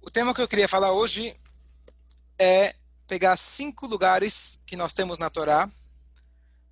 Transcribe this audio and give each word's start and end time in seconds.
O 0.00 0.10
tema 0.10 0.34
que 0.34 0.40
eu 0.40 0.48
queria 0.48 0.68
falar 0.68 0.92
hoje 0.92 1.34
é 2.38 2.74
pegar 3.06 3.36
cinco 3.36 3.86
lugares 3.86 4.62
que 4.66 4.76
nós 4.76 4.94
temos 4.94 5.18
na 5.18 5.28
Torá 5.28 5.70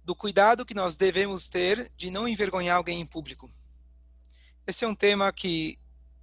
do 0.05 0.15
cuidado 0.15 0.65
que 0.65 0.73
nós 0.73 0.97
devemos 0.97 1.49
ter 1.49 1.91
de 1.97 2.11
não 2.11 2.29
envergonhar 2.29 2.77
alguém 2.77 3.01
em 3.01 3.07
público. 3.07 3.51
Esse 4.65 4.85
é 4.85 4.89
um 4.89 4.95
tema 4.95 5.33
que 5.33 5.79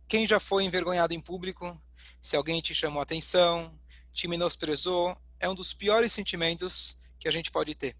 quem 0.07 0.25
já 0.25 0.39
foi 0.39 0.63
envergonhado 0.63 1.13
em 1.13 1.19
público, 1.19 1.79
se 2.21 2.37
alguém 2.37 2.61
te 2.61 2.73
chamou 2.73 3.01
atenção, 3.01 3.77
te 4.13 4.27
menosprezou, 4.27 5.17
é 5.37 5.49
um 5.49 5.55
dos 5.55 5.73
piores 5.73 6.13
sentimentos 6.13 7.01
que 7.19 7.27
a 7.27 7.31
gente 7.31 7.51
pode 7.51 7.75
ter. 7.75 7.93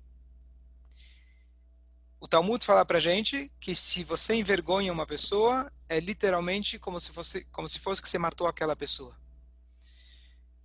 O 2.23 2.27
Talmud 2.29 2.65
fala 2.65 2.85
pra 2.85 3.01
gente 3.01 3.51
que 3.59 3.75
se 3.75 4.01
você 4.01 4.33
envergonha 4.33 4.93
uma 4.93 5.05
pessoa, 5.05 5.69
é 5.89 5.99
literalmente 5.99 6.79
como 6.79 6.97
se 6.97 7.11
fosse, 7.11 7.43
como 7.51 7.67
se 7.67 7.79
fosse 7.79 8.01
que 8.01 8.09
você 8.09 8.17
matou 8.17 8.47
aquela 8.47 8.77
pessoa. 8.77 9.13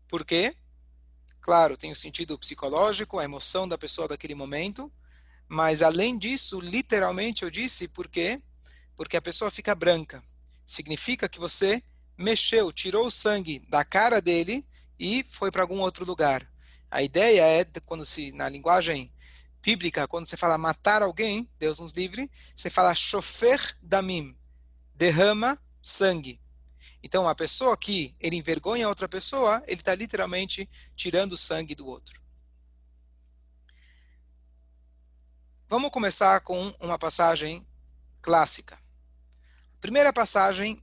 Por 0.06 0.24
quê? 0.24 0.54
Claro, 1.40 1.76
tem 1.76 1.90
o 1.90 1.96
sentido 1.96 2.38
psicológico, 2.38 3.18
a 3.18 3.24
emoção 3.24 3.66
da 3.66 3.76
pessoa 3.76 4.06
daquele 4.06 4.36
momento, 4.36 4.88
mas 5.48 5.82
além 5.82 6.16
disso, 6.16 6.60
literalmente 6.60 7.42
eu 7.42 7.50
disse 7.50 7.88
por 7.88 8.06
quê? 8.06 8.40
Porque 8.94 9.16
a 9.16 9.22
pessoa 9.22 9.50
fica 9.50 9.74
branca. 9.74 10.22
Significa 10.64 11.28
que 11.28 11.40
você 11.40 11.82
mexeu, 12.16 12.72
tirou 12.72 13.08
o 13.08 13.10
sangue 13.10 13.58
da 13.68 13.84
cara 13.84 14.22
dele 14.22 14.64
e 14.96 15.26
foi 15.28 15.50
para 15.50 15.62
algum 15.62 15.80
outro 15.80 16.04
lugar. 16.04 16.48
A 16.88 17.02
ideia 17.02 17.42
é, 17.42 17.64
quando 17.84 18.06
se, 18.06 18.30
na 18.30 18.48
linguagem 18.48 19.12
bíblica, 19.68 20.08
quando 20.08 20.26
você 20.26 20.34
fala 20.34 20.56
matar 20.56 21.02
alguém, 21.02 21.46
Deus 21.58 21.78
nos 21.78 21.92
livre, 21.92 22.30
você 22.56 22.70
fala 22.70 22.94
chofer 22.94 23.76
damim, 23.82 24.34
derrama 24.94 25.60
sangue. 25.82 26.40
Então, 27.02 27.28
a 27.28 27.34
pessoa 27.34 27.76
que 27.76 28.16
ele 28.18 28.36
envergonha 28.36 28.88
outra 28.88 29.06
pessoa, 29.06 29.62
ele 29.66 29.82
está 29.82 29.94
literalmente 29.94 30.66
tirando 30.96 31.34
o 31.34 31.36
sangue 31.36 31.74
do 31.74 31.86
outro. 31.86 32.18
Vamos 35.68 35.90
começar 35.90 36.40
com 36.40 36.74
uma 36.80 36.98
passagem 36.98 37.66
clássica. 38.22 38.78
Primeira 39.82 40.14
passagem, 40.14 40.82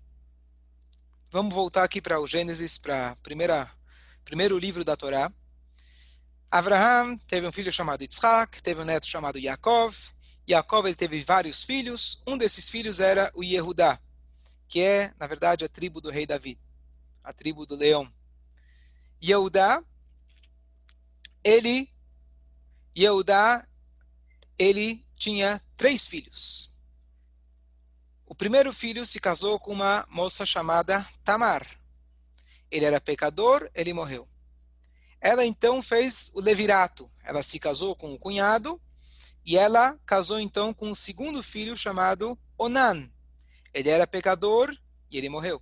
vamos 1.32 1.56
voltar 1.56 1.86
aqui 1.86 2.00
para 2.00 2.22
o 2.22 2.28
Gênesis, 2.28 2.78
para 2.78 3.18
o 3.18 4.24
primeiro 4.24 4.60
livro 4.60 4.86
da 4.86 4.96
Torá. 4.96 5.34
Abraham 6.56 7.18
teve 7.28 7.46
um 7.46 7.52
filho 7.52 7.70
chamado 7.70 8.02
Yitzhak, 8.02 8.64
teve 8.64 8.80
um 8.80 8.86
neto 8.86 9.06
chamado 9.06 9.38
Yaakov. 9.38 9.94
Yaakov 10.50 10.86
ele 10.86 10.96
teve 10.96 11.22
vários 11.22 11.64
filhos. 11.64 12.24
Um 12.26 12.38
desses 12.38 12.70
filhos 12.70 13.02
era 13.02 13.30
o 13.36 13.44
Yehudá, 13.44 14.00
que 14.66 14.80
é, 14.80 15.14
na 15.20 15.28
verdade, 15.28 15.66
a 15.66 15.68
tribo 15.68 16.00
do 16.00 16.10
rei 16.10 16.26
Davi, 16.26 16.58
a 17.22 17.34
tribo 17.34 17.66
do 17.66 17.76
leão. 17.76 18.10
Yehudá, 19.22 19.84
ele, 21.44 21.94
Yehudá, 22.98 23.68
ele 24.58 25.06
tinha 25.18 25.62
três 25.76 26.08
filhos. 26.08 26.74
O 28.26 28.34
primeiro 28.34 28.72
filho 28.72 29.06
se 29.06 29.20
casou 29.20 29.60
com 29.60 29.74
uma 29.74 30.08
moça 30.10 30.46
chamada 30.46 31.06
Tamar. 31.22 31.68
Ele 32.72 32.86
era 32.86 33.02
pecador, 33.02 33.70
ele 33.76 33.92
morreu. 33.92 34.26
Ela 35.26 35.44
então 35.44 35.82
fez 35.82 36.30
o 36.36 36.40
levirato. 36.40 37.12
Ela 37.24 37.42
se 37.42 37.58
casou 37.58 37.96
com 37.96 38.14
o 38.14 38.20
cunhado 38.20 38.80
e 39.44 39.58
ela 39.58 40.00
casou 40.06 40.40
então 40.40 40.72
com 40.72 40.92
o 40.92 40.96
segundo 40.96 41.42
filho 41.42 41.76
chamado 41.76 42.38
Onan. 42.56 43.10
Ele 43.74 43.90
era 43.90 44.06
pecador 44.06 44.72
e 45.10 45.18
ele 45.18 45.28
morreu. 45.28 45.60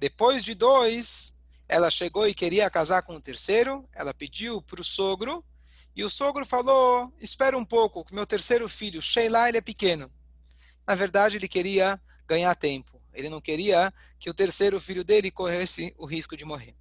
Depois 0.00 0.42
de 0.42 0.56
dois, 0.56 1.38
ela 1.68 1.92
chegou 1.92 2.26
e 2.26 2.34
queria 2.34 2.68
casar 2.68 3.02
com 3.02 3.14
o 3.14 3.20
terceiro. 3.20 3.88
Ela 3.92 4.12
pediu 4.12 4.60
para 4.60 4.80
o 4.80 4.84
sogro 4.84 5.44
e 5.94 6.02
o 6.02 6.10
sogro 6.10 6.44
falou: 6.44 7.14
Espera 7.20 7.56
um 7.56 7.64
pouco, 7.64 8.04
que 8.04 8.12
meu 8.12 8.26
terceiro 8.26 8.68
filho, 8.68 9.00
Sheila, 9.00 9.48
ele 9.48 9.58
é 9.58 9.62
pequeno. 9.62 10.10
Na 10.84 10.96
verdade, 10.96 11.36
ele 11.36 11.46
queria 11.46 12.02
ganhar 12.26 12.56
tempo. 12.56 13.00
Ele 13.14 13.28
não 13.28 13.40
queria 13.40 13.94
que 14.18 14.28
o 14.28 14.34
terceiro 14.34 14.80
filho 14.80 15.04
dele 15.04 15.30
corresse 15.30 15.94
o 15.96 16.04
risco 16.04 16.36
de 16.36 16.44
morrer. 16.44 16.79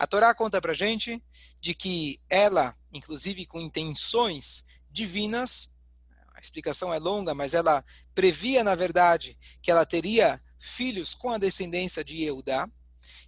A 0.00 0.06
Torá 0.06 0.34
conta 0.34 0.62
para 0.62 0.72
gente 0.72 1.22
de 1.60 1.74
que 1.74 2.18
ela, 2.30 2.74
inclusive 2.90 3.44
com 3.44 3.60
intenções 3.60 4.64
divinas, 4.90 5.78
a 6.34 6.40
explicação 6.40 6.92
é 6.94 6.98
longa, 6.98 7.34
mas 7.34 7.52
ela 7.52 7.84
previa, 8.14 8.64
na 8.64 8.74
verdade, 8.74 9.38
que 9.60 9.70
ela 9.70 9.84
teria 9.84 10.42
filhos 10.58 11.14
com 11.14 11.28
a 11.28 11.36
descendência 11.36 12.02
de 12.02 12.24
Eudá, 12.24 12.66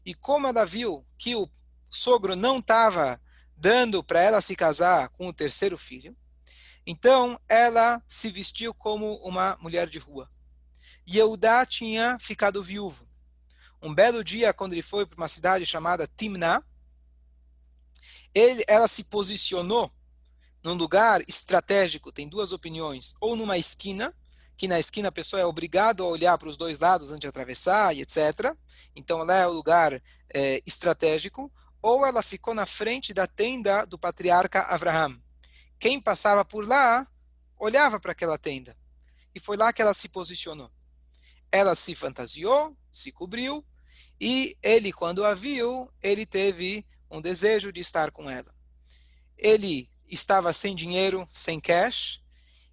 e 0.03 0.15
como 0.15 0.47
ela 0.47 0.65
viu 0.65 1.07
que 1.19 1.37
o 1.37 1.47
sogro 1.91 2.35
não 2.35 2.59
estava 2.59 3.21
dando 3.55 4.03
para 4.03 4.23
ela 4.23 4.41
se 4.41 4.57
casar 4.57 5.11
com 5.11 5.29
o 5.29 5.33
terceiro 5.35 5.77
filho, 5.77 6.17
então 6.87 7.39
ela 7.51 8.03
se 8.09 8.31
vestiu 8.31 8.73
como 8.73 9.17
uma 9.17 9.59
mulher 9.61 9.91
de 9.91 9.99
rua. 9.99 10.27
Eudá 11.07 11.67
tinha 11.67 12.19
ficado 12.19 12.63
viúvo. 12.63 13.12
Um 13.83 13.95
belo 13.95 14.23
dia, 14.23 14.55
quando 14.55 14.75
ele 14.75 14.83
foi 14.83 15.05
para 15.05 15.17
uma 15.17 15.29
cidade 15.29 15.67
chamada 15.67 16.07
Timná, 16.17 16.63
ele, 18.33 18.65
ela 18.69 18.87
se 18.87 19.05
posicionou 19.05 19.93
num 20.63 20.75
lugar 20.75 21.21
estratégico, 21.29 22.13
tem 22.13 22.29
duas 22.29 22.53
opiniões, 22.53 23.17
ou 23.21 23.35
numa 23.35 23.59
esquina, 23.59 24.15
que 24.57 24.69
na 24.69 24.79
esquina 24.79 25.09
a 25.09 25.13
pessoa 25.13 25.43
é 25.43 25.45
obrigada 25.45 26.03
a 26.05 26.07
olhar 26.07 26.39
para 26.39 26.49
os 26.49 26.57
dois 26.57 26.79
lados 26.79 27.11
antes 27.11 27.21
de 27.21 27.27
atravessar, 27.27 27.95
e 27.95 28.03
etc. 28.03 28.57
Então 28.95 29.25
lá 29.25 29.39
é 29.39 29.47
o 29.47 29.53
lugar 29.53 30.01
é, 30.33 30.63
estratégico, 30.65 31.53
ou 31.83 32.07
ela 32.07 32.23
ficou 32.23 32.55
na 32.55 32.65
frente 32.65 33.13
da 33.13 33.27
tenda 33.27 33.85
do 33.85 33.99
patriarca 33.99 34.61
Abraham. 34.63 35.21
Quem 35.81 36.01
passava 36.01 36.45
por 36.45 36.67
lá 36.67 37.05
olhava 37.59 37.99
para 37.99 38.13
aquela 38.13 38.39
tenda. 38.39 38.77
E 39.35 39.41
foi 39.41 39.57
lá 39.57 39.73
que 39.73 39.83
ela 39.83 39.95
se 39.95 40.09
posicionou. 40.09 40.71
Ela 41.51 41.75
se 41.75 41.95
fantasiou, 41.97 42.77
se 42.91 43.11
cobriu, 43.11 43.65
e 44.21 44.57
ele, 44.63 44.93
quando 44.93 45.25
a 45.25 45.35
viu, 45.35 45.91
ele 46.03 46.25
teve 46.25 46.87
um 47.11 47.21
desejo 47.21 47.73
de 47.73 47.81
estar 47.81 48.11
com 48.11 48.31
ela. 48.31 48.55
Ele 49.37 49.91
estava 50.09 50.53
sem 50.53 50.77
dinheiro, 50.77 51.29
sem 51.33 51.61
cash. 51.61 52.23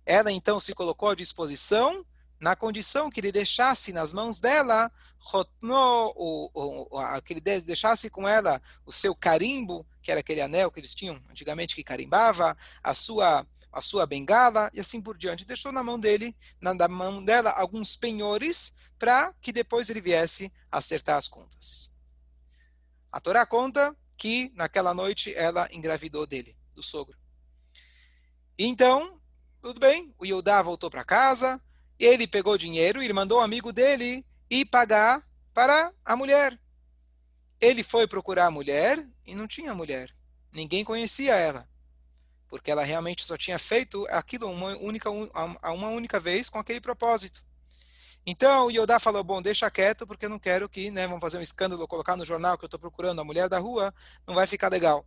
Ela 0.06 0.32
então 0.32 0.60
se 0.60 0.74
colocou 0.74 1.10
à 1.10 1.16
disposição 1.16 2.06
na 2.40 2.56
condição 2.56 3.10
que 3.10 3.20
ele 3.20 3.32
deixasse 3.32 3.92
nas 3.92 4.14
mãos 4.14 4.40
dela, 4.40 4.90
o, 5.34 6.50
o, 6.54 7.22
que 7.22 7.34
ele 7.34 7.42
deixasse 7.42 8.10
com 8.10 8.28
ela 8.28 8.62
o 8.86 8.94
seu 8.94 9.14
carimbo, 9.14 9.86
que 10.02 10.10
era 10.10 10.22
aquele 10.22 10.42
anel 10.42 10.72
que 10.72 10.80
eles 10.80 10.96
tinham 10.96 11.22
antigamente 11.30 11.76
que 11.76 11.84
carimbava, 11.84 12.58
a 12.82 12.94
sua 12.94 13.46
a 13.72 13.82
sua 13.82 14.08
bengala 14.08 14.72
e 14.74 14.80
assim 14.80 15.00
por 15.00 15.16
diante. 15.16 15.46
Deixou 15.46 15.72
na 15.72 15.84
mão 15.84 16.00
dele, 16.00 16.36
na, 16.60 16.74
na 16.74 16.88
mão 16.88 17.24
dela, 17.24 17.52
alguns 17.52 17.96
penhores 17.96 18.76
para 19.00 19.34
que 19.42 19.54
depois 19.54 19.90
ele 19.90 20.02
viesse 20.02 20.54
acertar 20.70 21.18
as 21.18 21.28
contas. 21.28 21.90
A 23.12 23.20
Torá 23.20 23.46
conta 23.46 23.98
que 24.18 24.52
naquela 24.54 24.94
noite 24.94 25.34
ela 25.34 25.68
engravidou 25.72 26.28
dele, 26.28 26.56
do 26.76 26.84
sogro. 26.84 27.18
Então, 28.58 29.20
tudo 29.62 29.80
bem, 29.80 30.14
o 30.20 30.26
Yudá 30.26 30.62
voltou 30.62 30.90
para 30.90 31.06
casa, 31.06 31.60
ele 31.98 32.28
pegou 32.28 32.58
dinheiro 32.58 33.02
e 33.02 33.14
mandou 33.14 33.40
um 33.40 33.44
amigo 33.44 33.72
dele 33.72 34.26
ir 34.50 34.66
pagar 34.66 35.26
para 35.54 35.94
a 36.04 36.16
mulher. 36.16 36.60
Ele 37.60 37.84
foi 37.84 38.08
procurar 38.08 38.48
a 38.48 38.52
mulher 38.52 39.06
e 39.26 39.36
não 39.36 39.48
tinha 39.48 39.74
mulher. 39.74 40.14
Ninguém 40.52 40.84
conhecia 40.84 41.36
ela. 41.36 41.68
Porque 42.48 42.72
ela 42.72 42.84
realmente 42.84 43.24
só 43.24 43.38
tinha 43.38 43.60
feito 43.60 44.06
aquilo 44.10 44.50
uma 44.50 44.76
única, 44.78 45.10
uma 45.10 45.90
única 45.90 46.20
vez 46.20 46.50
com 46.50 46.58
aquele 46.58 46.82
propósito. 46.82 47.44
Então 48.32 48.68
o 48.68 48.72
Yodá 48.72 49.00
falou: 49.00 49.24
Bom, 49.24 49.42
deixa 49.42 49.72
quieto, 49.72 50.06
porque 50.06 50.28
eu 50.28 50.30
não 50.30 50.38
quero 50.38 50.70
que 50.70 50.92
né, 50.92 51.08
vão 51.08 51.20
fazer 51.20 51.40
um 51.40 51.42
escândalo, 51.42 51.88
colocar 51.88 52.16
no 52.16 52.24
jornal 52.24 52.60
que 52.60 52.64
eu 52.64 52.68
estou 52.68 52.80
procurando 52.80 53.20
a 53.20 53.24
mulher 53.24 53.50
da 53.50 53.58
rua, 53.58 53.92
não 54.28 54.36
vai 54.36 54.46
ficar 54.46 54.70
legal. 54.70 55.04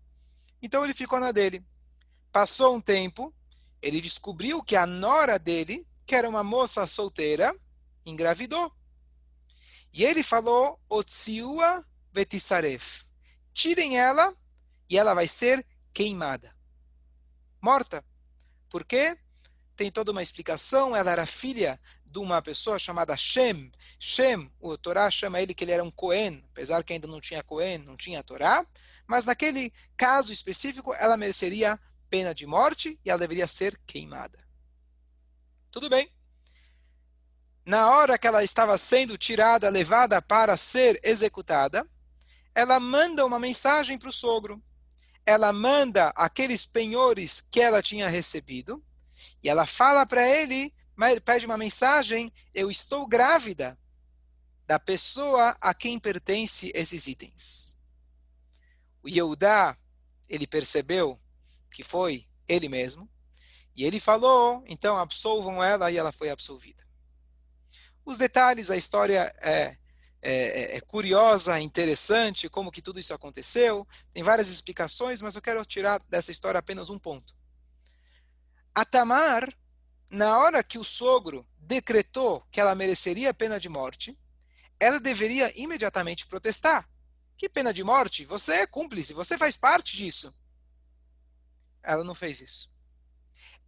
Então 0.61 0.83
ele 0.83 0.93
ficou 0.93 1.21
na 1.21 1.31
dele. 1.31 1.65
Passou 2.33 2.75
um 2.75 2.81
tempo, 2.81 3.33
ele 3.81 4.01
descobriu 4.01 4.61
que 4.61 4.75
a 4.75 4.87
nora 4.87 5.39
dele, 5.39 5.87
que 6.05 6.17
era 6.17 6.29
uma 6.29 6.43
moça 6.43 6.85
solteira, 6.85 7.55
engravidou. 8.05 8.73
E 9.93 10.03
ele 10.03 10.25
falou: 10.25 10.81
Otsiua 10.89 11.87
Betisaref. 12.13 13.05
Tirem 13.55 14.01
ela 14.01 14.37
e 14.91 14.99
ela 14.99 15.15
vai 15.15 15.29
ser 15.29 15.65
queimada. 15.95 16.53
Morta. 17.63 18.05
Por 18.69 18.85
quê? 18.85 19.17
Tem 19.77 19.93
toda 19.93 20.11
uma 20.11 20.25
explicação. 20.25 20.97
Ela 20.97 21.13
era 21.13 21.25
filha 21.25 21.79
de 22.13 22.19
uma 22.19 22.43
pessoa 22.43 22.79
chamada 22.79 23.17
Shem. 23.17 23.73
Shem, 23.99 24.53
o 24.61 24.77
Torá 24.77 25.11
chama 25.11 25.41
ele 25.41 25.55
que 25.55 25.65
ele 25.65 25.73
era 25.73 25.83
um 25.83 25.91
Cohen, 25.91 26.45
apesar 26.51 26.85
que 26.85 26.93
ainda 26.93 27.09
não 27.09 27.21
tinha 27.21 27.43
Cohen, 27.43 27.79
não 27.79 27.97
tinha 27.97 28.23
Torá, 28.23 28.65
mas 29.07 29.25
naquele 29.25 29.73
caso 29.97 30.33
específico 30.33 30.95
ela 30.95 31.17
mereceria 31.17 31.81
pena 32.11 32.35
de 32.35 32.47
morte 32.47 33.01
e 33.05 33.11
ela 33.11 33.19
deveria 33.19 33.49
ser 33.49 33.81
queimada. 33.87 34.39
Tudo 35.73 35.89
bem. 35.89 36.13
Na 37.65 37.91
hora 37.93 38.19
que 38.19 38.27
ela 38.27 38.45
estava 38.45 38.77
sendo 38.77 39.17
tirada, 39.17 39.71
levada 39.71 40.21
para 40.21 40.57
ser 40.57 41.01
executada, 41.03 41.89
ela 42.55 42.79
manda 42.79 43.25
uma 43.25 43.39
mensagem 43.39 43.97
para 43.97 44.11
o 44.11 44.13
sogro. 44.13 44.63
Ela 45.25 45.53
manda 45.53 46.09
aqueles 46.17 46.67
penhores 46.67 47.41
que 47.41 47.61
ela 47.61 47.81
tinha 47.81 48.09
recebido 48.09 48.85
e 49.43 49.49
ela 49.49 49.67
fala 49.67 50.05
para 50.05 50.27
ele, 50.27 50.75
pede 51.25 51.47
uma 51.47 51.57
mensagem: 51.57 52.33
Eu 52.55 52.71
estou 52.71 53.07
grávida 53.07 53.79
da 54.67 54.79
pessoa 54.79 55.57
a 55.61 55.75
quem 55.75 55.99
pertence 55.99 56.71
esses 56.75 57.07
itens. 57.07 57.77
O 59.03 59.09
Yehudá, 59.09 59.77
ele 60.29 60.47
percebeu 60.47 61.19
que 61.71 61.83
foi 61.83 62.29
ele 62.47 62.69
mesmo, 62.69 63.11
e 63.75 63.85
ele 63.85 63.99
falou, 63.99 64.63
então 64.67 64.97
absolvam 64.97 65.63
ela, 65.63 65.91
e 65.91 65.97
ela 65.97 66.13
foi 66.13 66.31
absolvida. 66.31 66.85
Os 68.05 68.19
detalhes, 68.19 68.71
a 68.71 68.77
história 68.77 69.35
é, 69.41 69.77
é, 70.21 70.77
é, 70.77 70.81
curiosa, 70.81 71.59
interessante, 71.59 72.49
como 72.49 72.71
que 72.71 72.83
tudo 72.83 73.01
isso 73.01 73.15
aconteceu, 73.15 73.87
tem 74.13 74.23
várias 74.23 74.49
explicações, 74.49 75.23
mas 75.23 75.35
eu 75.35 75.43
quero 75.43 75.65
tirar 75.65 76.01
dessa 76.09 76.33
história 76.33 76.59
apenas 76.59 76.91
um 76.91 76.99
ponto. 76.99 77.35
A 78.75 78.85
Tamar, 78.85 79.53
na 80.13 80.39
hora 80.39 80.63
que 80.63 80.79
o 80.79 80.85
sogro 80.85 81.49
decretou 81.59 82.47
que 82.53 82.61
ela 82.61 82.75
mereceria 82.75 83.33
pena 83.33 83.59
de 83.59 83.69
morte, 83.69 84.17
ela 84.79 85.01
deveria 85.01 85.51
imediatamente 85.59 86.27
protestar. 86.27 86.87
Que 87.37 87.49
pena 87.49 87.73
de 87.73 87.83
morte? 87.83 88.27
Você 88.27 88.53
é 88.57 88.67
cúmplice, 88.67 89.15
você 89.15 89.39
faz 89.39 89.57
parte 89.57 89.97
disso. 89.97 90.33
Ela 91.83 92.05
não 92.05 92.15
fez 92.15 92.41
isso. 92.43 92.71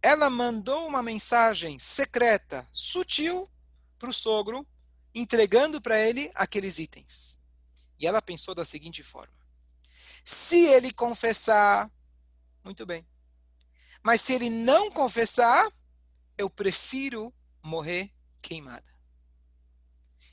Ela 0.03 0.29
mandou 0.29 0.87
uma 0.87 1.01
mensagem 1.01 1.79
secreta, 1.79 2.67
sutil, 2.71 3.49
para 3.97 4.09
o 4.09 4.13
sogro, 4.13 4.67
entregando 5.15 5.81
para 5.81 5.99
ele 5.99 6.29
aqueles 6.35 6.77
itens. 6.77 7.41
E 7.97 8.05
ela 8.05 8.21
pensou 8.21 8.53
da 8.53 8.63
seguinte 8.63 9.01
forma: 9.01 9.33
se 10.23 10.63
ele 10.67 10.93
confessar, 10.93 11.91
muito 12.63 12.85
bem. 12.85 13.07
Mas 14.03 14.21
se 14.21 14.33
ele 14.33 14.51
não 14.51 14.91
confessar, 14.91 15.71
eu 16.37 16.49
prefiro 16.49 17.33
morrer 17.63 18.11
queimada. 18.41 18.85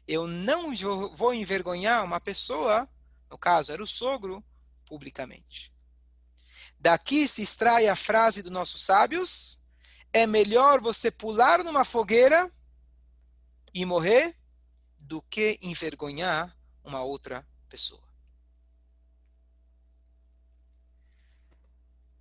Eu 0.06 0.26
não 0.26 0.75
vou 1.14 1.32
envergonhar 1.32 2.04
uma 2.04 2.20
pessoa, 2.20 2.88
no 3.31 3.38
caso 3.38 3.72
era 3.72 3.82
o 3.82 3.87
sogro, 3.87 4.44
publicamente. 4.84 5.72
Daqui 6.78 7.28
se 7.28 7.43
extrai 7.43 7.87
a 7.88 7.94
frase 7.94 8.43
dos 8.43 8.50
nossos 8.50 8.82
sábios: 8.82 9.60
é 10.12 10.26
melhor 10.26 10.81
você 10.81 11.10
pular 11.10 11.62
numa 11.62 11.84
fogueira 11.84 12.52
e 13.72 13.84
morrer 13.84 14.37
do 14.98 15.22
que 15.22 15.58
envergonhar 15.62 16.56
uma 16.84 17.02
outra 17.02 17.46
pessoa. 17.69 18.02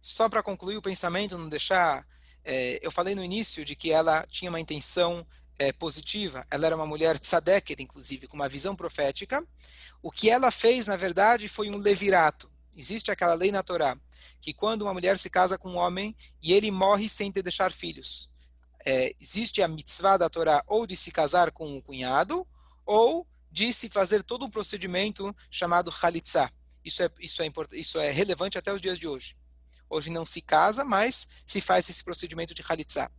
Só 0.02 0.28
para 0.30 0.42
concluir 0.42 0.78
o 0.78 0.82
pensamento, 0.82 1.38
não 1.38 1.50
deixar. 1.50 2.08
É, 2.44 2.80
eu 2.82 2.92
falei 2.92 3.16
no 3.16 3.24
início 3.24 3.64
de 3.64 3.76
que 3.76 3.92
ela 3.92 4.26
tinha 4.28 4.50
uma 4.50 4.60
intenção 4.60 5.26
é, 5.60 5.72
positiva. 5.72 6.46
Ela 6.50 6.66
era 6.66 6.76
uma 6.76 6.86
mulher 6.86 7.20
tzadeket, 7.20 7.82
inclusive, 7.82 8.28
com 8.28 8.36
uma 8.36 8.50
visão 8.50 8.76
profética. 8.76 9.46
O 10.02 10.12
que 10.12 10.30
ela 10.30 10.50
fez, 10.50 10.88
na 10.88 10.98
verdade, 10.98 11.48
foi 11.48 11.70
um 11.70 11.78
levirato. 11.78 12.52
Existe 12.76 13.12
aquela 13.12 13.34
lei 13.34 13.52
na 13.52 13.62
Torá, 13.62 13.98
que 14.40 14.54
quando 14.54 14.84
uma 14.84 14.94
mulher 14.94 15.20
se 15.20 15.30
casa 15.30 15.58
com 15.58 15.70
um 15.70 15.78
homem 15.78 16.16
e 16.42 16.54
ele 16.54 16.72
morre 16.72 17.08
sem 17.08 17.32
ter 17.32 17.44
deixar 17.44 17.72
filhos, 17.72 18.32
é, 18.86 19.14
existe 19.20 19.62
a 19.62 19.68
mitzvah 19.68 20.18
da 20.18 20.30
Torá 20.30 20.64
ou 20.66 20.88
de 20.88 20.96
se 20.96 21.12
casar 21.12 21.52
com 21.52 21.78
o 21.78 21.82
cunhado, 21.84 22.48
ou 22.86 23.28
de 23.52 23.74
se 23.74 23.90
fazer 23.90 24.24
todo 24.24 24.46
um 24.46 24.50
procedimento 24.50 25.36
chamado 25.50 25.94
halitzah. 26.02 26.52
Isso 26.84 27.04
é, 27.04 27.10
isso, 27.20 27.44
é 27.44 27.52
isso 27.74 28.00
é 28.00 28.10
relevante 28.10 28.58
até 28.58 28.74
os 28.74 28.82
dias 28.82 28.98
de 28.98 29.08
hoje. 29.08 29.36
Hoje 29.92 30.10
não 30.10 30.26
se 30.26 30.42
casa, 30.42 30.86
mas 30.86 31.28
se 31.46 31.60
faz 31.60 31.90
esse 31.90 32.02
procedimento 32.02 32.54
de 32.54 32.64
halitzah. 32.68 33.12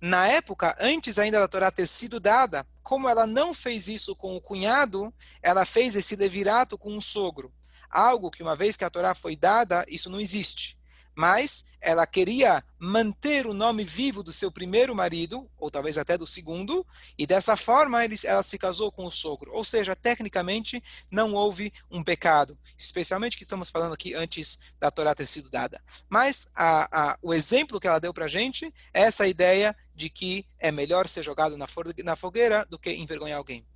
Na 0.00 0.26
época, 0.26 0.74
antes 0.80 1.18
ainda 1.18 1.38
da 1.38 1.46
Torá 1.46 1.70
ter 1.70 1.86
sido 1.86 2.18
dada, 2.18 2.66
como 2.82 3.06
ela 3.06 3.26
não 3.26 3.52
fez 3.52 3.86
isso 3.86 4.16
com 4.16 4.34
o 4.34 4.40
cunhado, 4.40 5.14
ela 5.42 5.66
fez 5.66 5.94
esse 5.94 6.16
levirato 6.16 6.78
com 6.78 6.96
o 6.96 7.02
sogro. 7.02 7.52
Algo 7.90 8.30
que 8.30 8.42
uma 8.42 8.56
vez 8.56 8.78
que 8.78 8.84
a 8.84 8.88
Torá 8.90 9.14
foi 9.14 9.36
dada, 9.36 9.84
isso 9.88 10.08
não 10.08 10.18
existe 10.18 10.79
mas 11.16 11.66
ela 11.80 12.06
queria 12.06 12.62
manter 12.78 13.46
o 13.46 13.54
nome 13.54 13.84
vivo 13.84 14.22
do 14.22 14.32
seu 14.32 14.50
primeiro 14.50 14.94
marido, 14.94 15.50
ou 15.58 15.70
talvez 15.70 15.96
até 15.98 16.16
do 16.16 16.26
segundo, 16.26 16.86
e 17.18 17.26
dessa 17.26 17.56
forma 17.56 18.02
ela 18.04 18.42
se 18.42 18.58
casou 18.58 18.92
com 18.92 19.06
o 19.06 19.10
sogro. 19.10 19.52
Ou 19.52 19.64
seja, 19.64 19.96
tecnicamente 19.96 20.82
não 21.10 21.32
houve 21.32 21.72
um 21.90 22.02
pecado, 22.02 22.58
especialmente 22.76 23.36
que 23.36 23.42
estamos 23.42 23.70
falando 23.70 23.94
aqui 23.94 24.14
antes 24.14 24.60
da 24.78 24.90
Torá 24.90 25.14
ter 25.14 25.26
sido 25.26 25.50
dada. 25.50 25.80
Mas 26.08 26.50
a, 26.54 27.12
a, 27.12 27.18
o 27.22 27.32
exemplo 27.32 27.80
que 27.80 27.86
ela 27.86 27.98
deu 27.98 28.12
para 28.12 28.26
a 28.26 28.28
gente 28.28 28.72
é 28.92 29.02
essa 29.02 29.26
ideia 29.26 29.74
de 29.94 30.08
que 30.08 30.46
é 30.58 30.70
melhor 30.70 31.08
ser 31.08 31.22
jogado 31.22 31.56
na, 31.56 31.66
na 32.04 32.16
fogueira 32.16 32.66
do 32.68 32.78
que 32.78 32.92
envergonhar 32.92 33.38
alguém. 33.38 33.66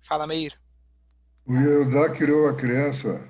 Fala, 0.00 0.26
Meir. 0.26 0.58
O 1.46 1.54
Yehudá 1.54 2.10
criou 2.10 2.48
a 2.48 2.54
criança 2.54 3.20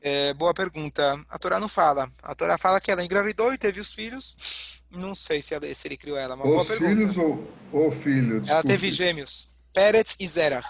é, 0.00 0.32
boa 0.34 0.54
pergunta. 0.54 1.22
A 1.28 1.38
Torá 1.38 1.60
não 1.60 1.68
fala. 1.68 2.10
A 2.22 2.34
Torá 2.34 2.56
fala 2.56 2.80
que 2.80 2.90
ela 2.90 3.04
engravidou 3.04 3.52
e 3.52 3.58
teve 3.58 3.80
os 3.80 3.92
filhos. 3.92 4.82
Não 4.90 5.14
sei 5.14 5.42
se, 5.42 5.54
ela, 5.54 5.72
se 5.72 5.86
ele 5.86 5.96
criou 5.96 6.16
ela. 6.16 6.36
Mas 6.36 6.70
os 6.70 6.76
filhos 6.76 7.16
ou 7.16 7.46
o 7.72 7.90
filho? 7.90 8.40
Desculpe. 8.40 8.50
Ela 8.50 8.62
teve 8.62 8.90
gêmeos. 8.90 9.54
Peretz 9.72 10.16
e 10.18 10.26
Zerach. 10.26 10.68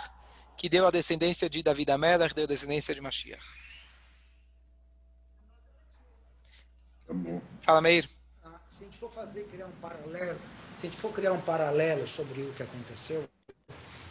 Que 0.56 0.69
deu 0.69 0.87
a 0.87 0.91
descendência 0.91 1.49
de 1.49 1.62
David 1.62 1.91
Amelech, 1.91 2.35
deu 2.35 2.44
a 2.44 2.49
descendência 2.49 2.94
de 2.94 3.00
Mashiach. 3.00 3.43
Tá 7.06 7.15
bom. 7.15 7.41
Fala, 7.62 7.81
Meir. 7.81 8.09
Ah, 8.44 8.61
se 8.71 8.85
a 8.85 8.87
gente 8.87 8.99
for 8.99 9.12
fazer, 9.12 9.44
criar 9.44 9.67
um 9.67 9.73
paralelo, 9.81 10.38
se 10.79 10.87
a 10.87 10.91
gente 10.91 11.00
for 11.00 11.12
criar 11.12 11.32
um 11.32 11.41
paralelo 11.41 12.06
sobre 12.06 12.43
o 12.43 12.53
que 12.53 12.62
aconteceu, 12.62 13.27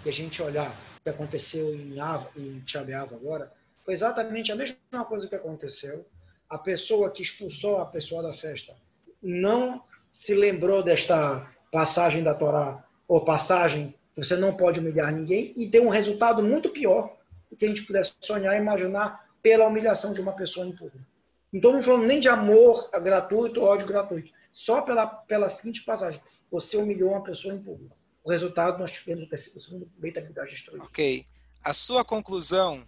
e 0.04 0.10
a 0.10 0.12
gente 0.12 0.42
olhar 0.42 0.71
o 0.71 1.04
que 1.04 1.10
aconteceu 1.10 1.75
em, 1.75 2.00
Ava, 2.00 2.31
em 2.36 2.62
Tchabeava 2.62 3.16
agora, 3.16 3.54
foi 3.89 3.95
exatamente 3.95 4.51
a 4.51 4.56
mesma 4.56 5.03
coisa 5.03 5.27
que 5.27 5.33
aconteceu. 5.33 6.06
A 6.47 6.59
pessoa 6.59 7.09
que 7.09 7.24
expulsou 7.24 7.80
a 7.80 7.88
pessoa 7.88 8.21
da 8.21 8.31
festa 8.31 8.75
não 9.19 9.81
se 10.13 10.36
lembrou 10.36 10.83
desta 10.83 11.51
passagem 11.71 12.24
da 12.24 12.36
Torá, 12.36 12.86
ou 13.07 13.25
passagem 13.25 13.95
você 14.15 14.36
não 14.36 14.56
pode 14.56 14.80
humilhar 14.80 15.12
ninguém, 15.12 15.56
e 15.57 15.65
deu 15.65 15.88
um 15.88 15.89
resultado 15.89 16.44
muito 16.44 16.69
pior 16.69 17.18
do 17.50 17.57
que 17.57 17.65
a 17.65 17.68
gente 17.68 17.81
pudesse 17.81 18.13
sonhar 18.21 18.56
e 18.56 18.62
imaginar 18.62 19.28
pela 19.42 19.66
humilhação 19.66 20.14
de 20.14 20.21
uma 20.21 20.33
pessoa 20.33 20.68
em 20.68 20.75
público. 20.75 21.04
Então 21.52 21.73
não 21.73 21.81
falamos 21.81 22.06
nem 22.06 22.19
de 22.19 22.30
amor 22.30 22.92
gratuito, 22.92 23.59
ódio 23.59 23.87
gratuito. 23.87 24.30
Só 24.54 24.81
pela, 24.81 25.07
pela 25.07 25.49
seguinte 25.49 25.83
passagem. 25.83 26.21
Você 26.52 26.78
humilhou 26.78 27.09
uma 27.09 27.23
pessoa 27.23 27.56
em 27.56 27.64
público. 27.64 27.97
O 28.23 28.30
resultado 28.30 28.78
nós 28.78 28.92
tivemos 28.92 29.28
o 29.56 29.61
segundo 29.61 29.90
Beit 29.97 30.21
destruído. 30.21 30.83
Ok. 30.83 31.25
A 31.64 31.73
sua 31.73 32.06
conclusão 32.06 32.85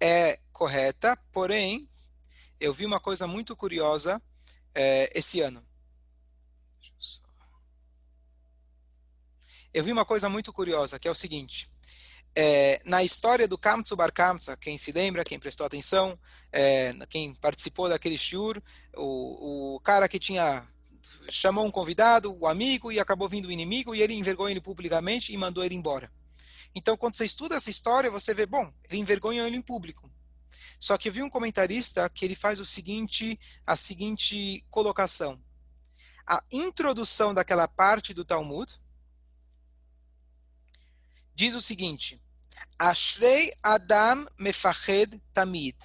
é 0.00 0.38
correta, 0.52 1.16
porém, 1.32 1.88
eu 2.60 2.72
vi 2.72 2.86
uma 2.86 3.00
coisa 3.00 3.26
muito 3.26 3.56
curiosa 3.56 4.22
é, 4.74 5.10
esse 5.14 5.40
ano. 5.40 5.64
Eu 9.72 9.82
vi 9.82 9.92
uma 9.92 10.04
coisa 10.04 10.28
muito 10.28 10.52
curiosa, 10.52 10.98
que 10.98 11.08
é 11.08 11.10
o 11.10 11.14
seguinte. 11.14 11.68
É, 12.36 12.80
na 12.84 13.02
história 13.02 13.46
do 13.46 13.58
Kamtsu 13.58 13.96
Bar 13.96 14.12
Kamtsa, 14.12 14.56
quem 14.56 14.76
se 14.76 14.92
lembra, 14.92 15.24
quem 15.24 15.38
prestou 15.38 15.66
atenção, 15.66 16.18
é, 16.52 16.92
quem 17.08 17.34
participou 17.34 17.88
daquele 17.88 18.18
shiur, 18.18 18.60
o, 18.96 19.74
o 19.76 19.80
cara 19.80 20.08
que 20.08 20.18
tinha 20.18 20.66
chamou 21.30 21.64
um 21.64 21.70
convidado, 21.70 22.36
o 22.38 22.46
amigo, 22.46 22.92
e 22.92 23.00
acabou 23.00 23.28
vindo 23.28 23.46
o 23.46 23.52
inimigo, 23.52 23.94
e 23.94 24.02
ele 24.02 24.14
envergonhou 24.14 24.50
ele 24.50 24.60
publicamente 24.60 25.32
e 25.32 25.36
mandou 25.36 25.64
ele 25.64 25.74
embora. 25.74 26.10
Então, 26.74 26.96
quando 26.96 27.14
você 27.14 27.24
estuda 27.24 27.54
essa 27.54 27.70
história, 27.70 28.10
você 28.10 28.34
vê, 28.34 28.46
bom, 28.46 28.72
ele 28.88 28.98
envergonhou 28.98 29.46
ele 29.46 29.56
em 29.56 29.62
público. 29.62 30.10
Só 30.78 30.98
que 30.98 31.08
eu 31.08 31.12
vi 31.12 31.22
um 31.22 31.30
comentarista 31.30 32.08
que 32.10 32.24
ele 32.24 32.34
faz 32.34 32.58
o 32.58 32.66
seguinte, 32.66 33.38
a 33.66 33.76
seguinte 33.76 34.64
colocação. 34.70 35.42
A 36.26 36.42
introdução 36.50 37.34
daquela 37.34 37.68
parte 37.68 38.14
do 38.14 38.24
Talmud 38.24 38.74
diz 41.34 41.54
o 41.54 41.60
seguinte: 41.60 42.20
Ashrei 42.78 43.52
Adam 43.62 44.26
mefached 44.38 45.20
tamid. 45.32 45.76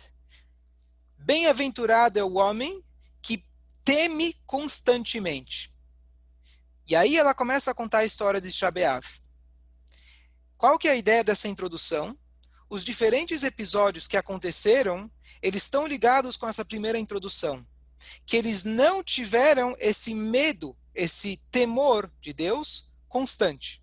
Bem-aventurado 1.17 2.17
é 2.17 2.23
o 2.23 2.35
homem 2.35 2.83
que 3.21 3.45
teme 3.83 4.33
constantemente. 4.45 5.73
E 6.87 6.95
aí 6.95 7.17
ela 7.17 7.35
começa 7.35 7.69
a 7.69 7.75
contar 7.75 7.99
a 7.99 8.05
história 8.05 8.41
de 8.41 8.51
Shabeav. 8.51 9.18
Qual 10.59 10.77
que 10.77 10.89
é 10.89 10.91
a 10.91 10.97
ideia 10.97 11.23
dessa 11.23 11.47
introdução? 11.47 12.19
Os 12.69 12.83
diferentes 12.83 13.43
episódios 13.43 14.09
que 14.09 14.17
aconteceram, 14.17 15.09
eles 15.41 15.63
estão 15.63 15.87
ligados 15.87 16.35
com 16.35 16.49
essa 16.49 16.65
primeira 16.65 16.99
introdução. 16.99 17.65
Que 18.25 18.35
eles 18.35 18.65
não 18.65 19.01
tiveram 19.01 19.73
esse 19.79 20.13
medo, 20.13 20.77
esse 20.93 21.37
temor 21.49 22.11
de 22.19 22.33
Deus 22.33 22.91
constante. 23.07 23.81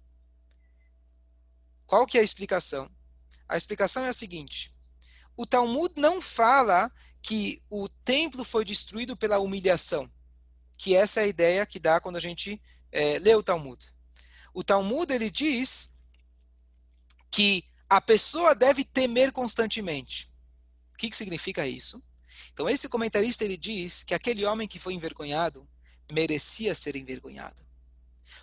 Qual 1.87 2.07
que 2.07 2.19
é 2.19 2.21
a 2.21 2.25
explicação? 2.25 2.91
A 3.49 3.57
explicação 3.57 4.05
é 4.05 4.11
a 4.11 4.13
seguinte: 4.13 4.71
o 5.35 5.47
Talmud 5.47 5.95
não 5.97 6.21
fala 6.21 6.93
que 7.23 7.63
o 7.71 7.89
templo 7.89 8.45
foi 8.45 8.67
destruído 8.67 9.17
pela 9.17 9.39
humilhação, 9.39 10.13
que 10.77 10.95
essa 10.95 11.21
é 11.21 11.25
a 11.25 11.29
ideia 11.29 11.65
que 11.65 11.81
dá 11.81 12.03
quando 12.03 12.17
a 12.17 12.21
gente 12.21 12.61
é, 12.93 13.19
lê 13.19 13.35
o 13.35 13.43
Talmud. 13.43 13.83
O 14.53 14.63
Talmud 14.63 15.11
ele 15.11 15.31
diz 15.31 15.96
que 17.31 17.65
a 17.89 18.01
pessoa 18.01 18.55
deve 18.55 18.85
temer 18.85 19.33
constantemente. 19.33 20.31
O 20.95 20.99
que, 20.99 21.11
que 21.11 21.17
significa 21.17 21.67
isso? 21.67 22.03
Então 22.53 22.69
esse 22.69 22.89
comentarista 22.89 23.45
ele 23.45 23.57
diz 23.57 24.03
que 24.03 24.15
aquele 24.15 24.45
homem 24.45 24.67
que 24.67 24.79
foi 24.79 24.95
envergonhado 24.95 25.69
merecia 26.11 26.75
ser 26.75 26.97
envergonhado. 26.97 27.65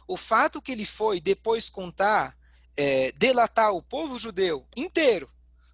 O 0.07 0.17
fato 0.17 0.61
que 0.61 0.71
ele 0.71 0.85
foi 0.85 1.19
depois 1.19 1.69
contar, 1.69 2.37
é, 2.75 3.11
delatar 3.13 3.71
o 3.71 3.81
povo 3.81 4.19
judeu 4.19 4.67
inteiro 4.75 5.29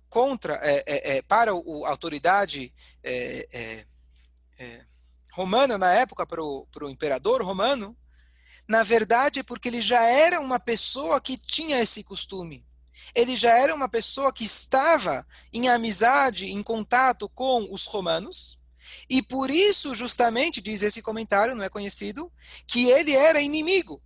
contra 0.10 0.56
é, 0.64 0.84
é, 0.86 1.18
é 1.18 1.22
para 1.22 1.52
a 1.52 1.90
autoridade 1.90 2.74
é, 3.04 3.86
é, 4.58 4.86
romana 5.32 5.78
na 5.78 5.94
época 5.94 6.26
para 6.26 6.44
o 6.44 6.90
imperador 6.90 7.44
romano, 7.44 7.98
na 8.68 8.84
verdade 8.84 9.40
é 9.40 9.44
porque 9.44 9.68
ele 9.68 9.82
já 9.82 10.02
era 10.04 10.40
uma 10.40 10.60
pessoa 10.60 11.20
que 11.22 11.38
tinha 11.38 11.80
esse 11.80 12.04
costume. 12.04 12.66
Ele 13.16 13.36
já 13.36 13.58
era 13.58 13.74
uma 13.74 13.90
pessoa 13.90 14.34
que 14.34 14.44
estava 14.44 15.26
em 15.54 15.70
amizade, 15.70 16.48
em 16.48 16.62
contato 16.64 17.30
com 17.30 17.68
os 17.72 17.86
romanos, 17.86 18.60
e 19.10 19.22
por 19.22 19.50
isso, 19.50 19.94
justamente, 19.94 20.62
diz 20.62 20.82
esse 20.82 21.02
comentário, 21.02 21.56
não 21.56 21.64
é 21.64 21.70
conhecido, 21.70 22.32
que 22.68 22.90
ele 22.90 23.16
era 23.16 23.42
inimigo. 23.42 24.02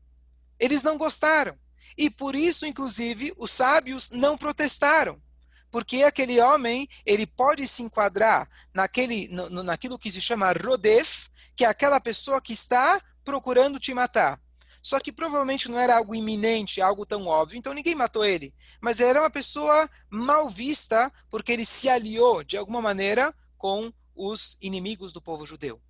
Eles 0.59 0.83
não 0.83 0.97
gostaram. 0.97 1.57
E 1.97 2.09
por 2.09 2.35
isso, 2.35 2.65
inclusive, 2.65 3.33
os 3.37 3.51
sábios 3.51 4.09
não 4.11 4.37
protestaram. 4.37 5.21
Porque 5.69 6.03
aquele 6.03 6.39
homem, 6.39 6.87
ele 7.05 7.25
pode 7.25 7.67
se 7.67 7.81
enquadrar 7.81 8.47
naquele, 8.73 9.27
no, 9.29 9.63
naquilo 9.63 9.97
que 9.97 10.11
se 10.11 10.21
chama 10.21 10.51
rodef, 10.53 11.27
que 11.55 11.65
é 11.65 11.67
aquela 11.67 11.99
pessoa 11.99 12.41
que 12.41 12.53
está 12.53 13.01
procurando 13.23 13.79
te 13.79 13.93
matar. 13.93 14.39
Só 14.83 14.99
que 14.99 15.13
provavelmente 15.13 15.71
não 15.71 15.79
era 15.79 15.95
algo 15.95 16.13
iminente, 16.13 16.81
algo 16.81 17.05
tão 17.05 17.25
óbvio, 17.25 17.57
então 17.57 17.73
ninguém 17.73 17.95
matou 17.95 18.25
ele. 18.25 18.53
Mas 18.81 18.99
ele 18.99 19.11
era 19.11 19.21
uma 19.21 19.29
pessoa 19.29 19.89
mal 20.09 20.49
vista, 20.49 21.09
porque 21.29 21.53
ele 21.53 21.65
se 21.65 21.87
aliou, 21.87 22.43
de 22.43 22.57
alguma 22.57 22.81
maneira, 22.81 23.33
com 23.57 23.91
os 24.13 24.57
inimigos 24.61 25.13
do 25.13 25.21
povo 25.21 25.45
judeu. 25.45 25.81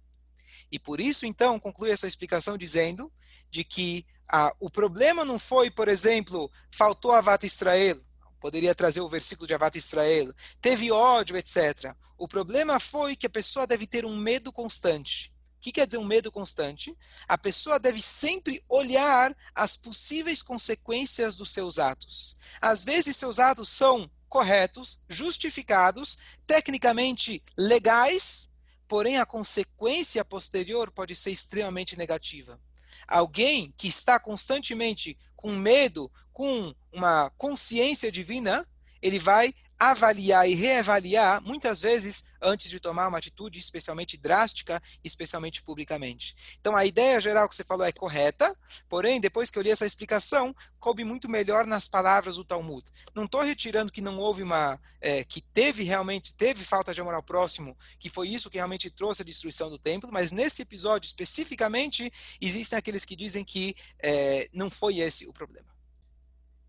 E 0.72 0.78
por 0.78 1.00
isso, 1.00 1.26
então, 1.26 1.60
conclui 1.60 1.90
essa 1.90 2.08
explicação 2.08 2.56
dizendo 2.56 3.12
de 3.50 3.64
que 3.64 4.06
ah, 4.32 4.54
o 4.60 4.70
problema 4.70 5.26
não 5.26 5.40
foi, 5.40 5.72
por 5.72 5.88
exemplo, 5.88 6.52
faltou 6.72 7.14
Avat 7.14 7.44
Israel, 7.46 8.00
poderia 8.40 8.76
trazer 8.76 9.02
o 9.02 9.10
versículo 9.10 9.48
de 9.48 9.56
Avat 9.56 9.76
Israel, 9.76 10.32
teve 10.62 10.92
ódio, 10.92 11.36
etc. 11.36 11.96
O 12.16 12.28
problema 12.28 12.80
foi 12.80 13.16
que 13.16 13.26
a 13.26 13.30
pessoa 13.30 13.66
deve 13.66 13.88
ter 13.88 14.06
um 14.06 14.16
medo 14.16 14.54
constante. 14.54 15.33
Que 15.64 15.72
quer 15.72 15.88
dizer 15.88 15.98
um 15.98 16.04
medo 16.04 16.30
constante? 16.30 16.94
A 17.26 17.38
pessoa 17.38 17.80
deve 17.80 18.02
sempre 18.02 18.62
olhar 18.68 19.34
as 19.56 19.78
possíveis 19.78 20.42
consequências 20.42 21.36
dos 21.36 21.54
seus 21.54 21.80
atos. 21.80 22.36
Às 22.60 22.84
vezes, 22.84 23.16
seus 23.16 23.40
atos 23.40 23.70
são 23.70 24.12
corretos, 24.28 25.06
justificados, 25.08 26.18
tecnicamente 26.46 27.42
legais, 27.58 28.52
porém 28.90 29.18
a 29.18 29.26
consequência 29.26 30.26
posterior 30.26 30.92
pode 30.92 31.16
ser 31.16 31.32
extremamente 31.32 31.96
negativa. 31.96 32.60
Alguém 33.08 33.74
que 33.78 33.88
está 33.88 34.20
constantemente 34.20 35.18
com 35.34 35.54
medo, 35.54 36.12
com 36.34 36.76
uma 36.92 37.30
consciência 37.38 38.12
divina, 38.12 38.68
ele 39.04 39.20
vai 39.20 39.54
avaliar 39.78 40.50
e 40.50 40.56
reavaliar 40.56 41.42
muitas 41.42 41.82
vezes 41.82 42.26
antes 42.42 42.70
de 42.70 42.80
tomar 42.80 43.10
uma 43.10 43.18
atitude 43.18 43.60
especialmente 43.60 44.16
drástica, 44.16 44.82
especialmente 45.04 45.62
publicamente. 45.62 46.58
Então 46.62 46.76
a 46.76 46.86
ideia 46.86 47.20
geral 47.20 47.50
que 47.50 47.56
você 47.56 47.66
falou 47.66 47.86
é 47.86 47.92
correta, 47.92 48.58
porém 48.88 49.20
depois 49.20 49.52
que 49.52 49.60
eu 49.60 49.64
li 49.64 49.72
essa 49.72 49.86
explicação, 49.86 50.56
coube 50.80 51.04
muito 51.04 51.28
melhor 51.28 51.66
nas 51.66 51.86
palavras 51.86 52.38
do 52.38 52.46
Talmud. 52.46 52.90
Não 53.14 53.26
estou 53.26 53.42
retirando 53.42 53.92
que 53.92 54.00
não 54.00 54.18
houve 54.18 54.42
uma, 54.42 54.80
é, 55.02 55.24
que 55.26 55.42
teve 55.42 55.84
realmente, 55.84 56.34
teve 56.34 56.64
falta 56.64 56.94
de 56.94 57.02
amor 57.02 57.14
ao 57.14 57.24
próximo, 57.24 57.78
que 58.00 58.10
foi 58.10 58.30
isso 58.30 58.50
que 58.50 58.58
realmente 58.58 58.90
trouxe 58.90 59.22
a 59.22 59.26
destruição 59.26 59.70
do 59.70 59.78
templo, 59.78 60.10
mas 60.14 60.32
nesse 60.32 60.62
episódio 60.62 61.08
especificamente 61.08 62.12
existem 62.40 62.80
aqueles 62.80 63.04
que 63.04 63.18
dizem 63.18 63.44
que 63.44 63.76
é, 64.02 64.50
não 64.54 64.70
foi 64.70 65.00
esse 65.00 65.28
o 65.28 65.34
problema. 65.34 65.73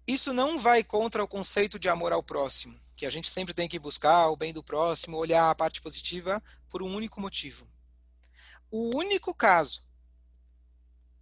Isso 0.07 0.33
não 0.33 0.59
vai 0.59 0.85
contra 0.85 1.25
o 1.25 1.29
conceito 1.29 1.79
de 1.79 1.89
amor 1.89 2.13
ao 2.13 2.23
próximo 2.23 2.79
que 2.97 3.07
a 3.07 3.11
gente 3.11 3.31
sempre 3.31 3.53
tem 3.53 3.69
que 3.69 3.79
buscar 3.79 4.29
o 4.29 4.37
bem 4.37 4.53
do 4.53 4.63
próximo, 4.63 5.17
olhar 5.17 5.51
a 5.51 5.55
parte 5.55 5.81
positiva 5.83 6.43
por 6.69 6.83
um 6.83 6.95
único 6.95 7.21
motivo. 7.21 7.67
O 8.71 8.97
único 8.97 9.35
caso, 9.35 9.89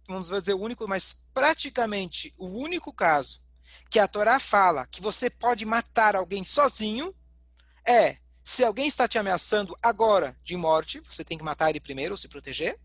vamos 0.07 0.29
dizer 0.29 0.53
o 0.53 0.61
único, 0.61 0.87
mas 0.87 1.29
praticamente 1.33 2.33
o 2.37 2.47
único 2.47 2.93
caso 2.93 3.41
que 3.89 3.99
a 3.99 4.07
Torá 4.07 4.39
fala 4.39 4.87
que 4.87 5.01
você 5.01 5.29
pode 5.29 5.65
matar 5.65 6.15
alguém 6.15 6.45
sozinho 6.45 7.15
é 7.87 8.17
se 8.43 8.63
alguém 8.63 8.87
está 8.87 9.07
te 9.07 9.17
ameaçando 9.17 9.77
agora 9.81 10.37
de 10.43 10.55
morte, 10.57 10.99
você 10.99 11.23
tem 11.23 11.37
que 11.37 11.43
matar 11.43 11.69
ele 11.69 11.79
primeiro 11.79 12.13
ou 12.13 12.17
se 12.17 12.27
proteger. 12.27 12.79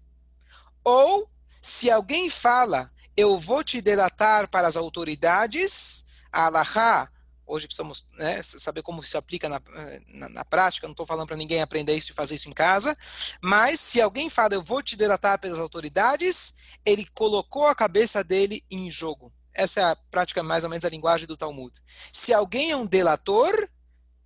Ou 0.84 1.28
se 1.60 1.90
alguém 1.90 2.30
fala, 2.30 2.92
eu 3.18 3.36
vou 3.36 3.64
te 3.64 3.80
delatar 3.80 4.48
para 4.48 4.68
as 4.68 4.76
autoridades, 4.76 6.06
a 6.30 6.46
Allahá 6.46 7.10
Hoje 7.48 7.66
precisamos 7.66 8.04
né, 8.12 8.42
saber 8.42 8.82
como 8.82 9.02
se 9.02 9.16
aplica 9.16 9.48
na, 9.48 9.60
na, 10.08 10.28
na 10.28 10.44
prática. 10.44 10.86
Não 10.86 10.92
estou 10.92 11.06
falando 11.06 11.28
para 11.28 11.36
ninguém 11.36 11.62
aprender 11.62 11.96
isso 11.96 12.12
e 12.12 12.14
fazer 12.14 12.34
isso 12.34 12.46
em 12.46 12.52
casa. 12.52 12.94
Mas 13.42 13.80
se 13.80 14.02
alguém 14.02 14.28
fala, 14.28 14.52
eu 14.52 14.62
vou 14.62 14.82
te 14.82 14.94
delatar 14.94 15.38
pelas 15.40 15.58
autoridades, 15.58 16.56
ele 16.84 17.06
colocou 17.14 17.66
a 17.66 17.74
cabeça 17.74 18.22
dele 18.22 18.62
em 18.70 18.90
jogo. 18.90 19.32
Essa 19.54 19.80
é 19.80 19.84
a 19.84 19.96
prática, 19.96 20.42
mais 20.42 20.62
ou 20.62 20.68
menos, 20.68 20.84
a 20.84 20.90
linguagem 20.90 21.26
do 21.26 21.38
Talmud. 21.38 21.72
Se 22.12 22.34
alguém 22.34 22.70
é 22.70 22.76
um 22.76 22.86
delator, 22.86 23.66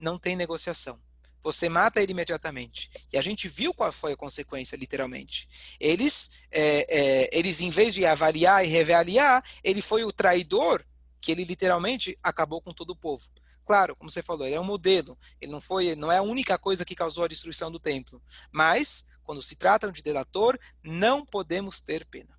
não 0.01 0.19
tem 0.19 0.35
negociação. 0.35 0.99
Você 1.43 1.69
mata 1.69 2.01
ele 2.01 2.13
imediatamente. 2.13 2.91
E 3.13 3.19
a 3.19 3.23
gente 3.23 3.49
viu 3.49 3.75
qual 3.75 3.93
foi 3.93 4.13
a 4.13 4.17
consequência, 4.17 4.77
literalmente. 4.77 5.49
Eles, 5.81 6.45
é, 6.51 6.87
é, 6.89 7.39
eles 7.39 7.61
em 7.61 7.71
vez 7.71 7.95
de 7.95 8.07
avaliar 8.07 8.65
e 8.65 8.69
reavaliar, 8.69 9.45
ele 9.65 9.83
foi 9.83 10.05
o 10.05 10.13
traidor 10.13 10.85
que 11.21 11.33
ele 11.33 11.45
literalmente 11.45 12.19
acabou 12.23 12.61
com 12.61 12.73
todo 12.73 12.91
o 12.91 12.97
povo. 12.97 13.29
Claro, 13.65 13.95
como 13.97 14.11
você 14.11 14.23
falou, 14.23 14.47
ele 14.47 14.57
é 14.57 14.61
um 14.61 14.65
modelo. 14.65 15.17
Ele 15.41 15.53
não 15.53 15.61
foi, 15.61 15.95
não 15.95 16.11
é 16.11 16.19
a 16.19 16.23
única 16.23 16.59
coisa 16.59 16.85
que 16.85 16.95
causou 16.95 17.25
a 17.25 17.29
destruição 17.29 17.71
do 17.71 17.79
templo. 17.79 18.21
Mas 18.51 19.13
quando 19.23 19.43
se 19.43 19.57
trata 19.57 19.91
de 19.91 20.03
delator, 20.03 20.59
não 20.83 21.25
podemos 21.25 21.81
ter 21.81 22.05
pena. 22.05 22.37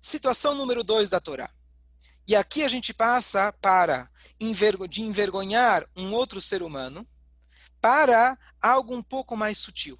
Situação 0.00 0.54
número 0.54 0.82
2 0.82 1.08
da 1.08 1.20
Torá. 1.20 1.48
E 2.26 2.36
aqui 2.36 2.62
a 2.62 2.68
gente 2.68 2.94
passa 2.94 3.52
para 3.60 4.10
de 4.88 5.02
envergonhar 5.02 5.86
um 5.96 6.12
outro 6.12 6.40
ser 6.40 6.62
humano 6.62 7.06
para 7.80 8.38
algo 8.60 8.94
um 8.94 9.02
pouco 9.02 9.36
mais 9.36 9.58
sutil. 9.58 9.98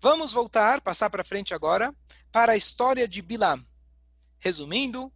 Vamos 0.00 0.32
voltar, 0.32 0.80
passar 0.82 1.08
para 1.08 1.24
frente 1.24 1.54
agora, 1.54 1.94
para 2.30 2.52
a 2.52 2.56
história 2.56 3.08
de 3.08 3.22
Bilam. 3.22 3.64
Resumindo, 4.38 5.10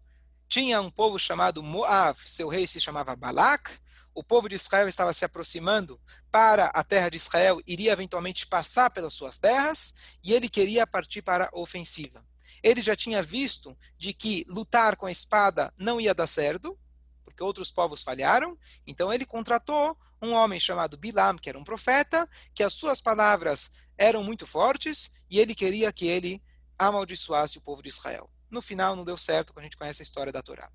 tinha 0.49 0.81
um 0.81 0.91
povo 0.91 1.19
chamado 1.19 1.63
Moab, 1.63 2.19
seu 2.19 2.49
rei 2.49 2.67
se 2.67 2.81
chamava 2.81 3.15
Balak, 3.15 3.79
o 4.15 4.25
povo 4.25 4.49
de 4.49 4.57
Israel 4.57 4.89
estava 4.89 5.13
se 5.13 5.25
aproximando 5.25 6.01
para 6.31 6.67
a 6.67 6.83
terra 6.83 7.11
de 7.11 7.19
Israel, 7.19 7.61
iria 7.67 7.93
eventualmente 7.93 8.47
passar 8.47 8.91
pelas 8.91 9.13
suas 9.13 9.37
terras, 9.39 9.95
e 10.25 10.33
ele 10.33 10.49
queria 10.49 10.87
partir 10.87 11.23
para 11.23 11.51
a 11.53 11.59
ofensiva. 11.59 12.25
Ele 12.63 12.83
já 12.83 12.97
tinha 12.97 13.23
visto 13.23 13.77
de 13.99 14.13
que 14.13 14.45
lutar 14.49 14.97
com 14.97 15.07
a 15.07 15.13
espada 15.13 15.73
não 15.77 16.01
ia 16.01 16.15
dar 16.15 16.27
certo, 16.27 16.79
porque 17.25 17.43
outros 17.43 17.71
povos 17.71 18.03
falharam, 18.03 18.59
então 18.87 19.13
ele 19.13 19.25
contratou 19.25 19.97
um 20.21 20.33
homem 20.33 20.59
chamado 20.59 20.97
Bilam, 20.97 21.37
que 21.37 21.49
era 21.49 21.59
um 21.59 21.65
profeta, 21.65 22.29
que 22.55 22.63
as 22.63 22.73
suas 22.73 23.01
palavras 23.01 23.75
eram 23.97 24.25
muito 24.25 24.47
fortes, 24.47 25.15
e 25.31 25.39
ele 25.39 25.55
queria 25.55 25.93
que 25.93 26.07
ele 26.07 26.43
amaldiçoasse 26.79 27.59
o 27.59 27.63
povo 27.63 27.83
de 27.83 27.89
Israel. 27.89 28.31
No 28.51 28.63
final 28.63 28.97
não 28.97 29.05
deu 29.05 29.19
certo, 29.19 29.53
a 29.57 29.63
gente 29.63 29.77
conhece 29.77 30.03
a 30.03 30.05
história 30.05 30.33
da 30.33 30.43
Torá. 30.43 30.71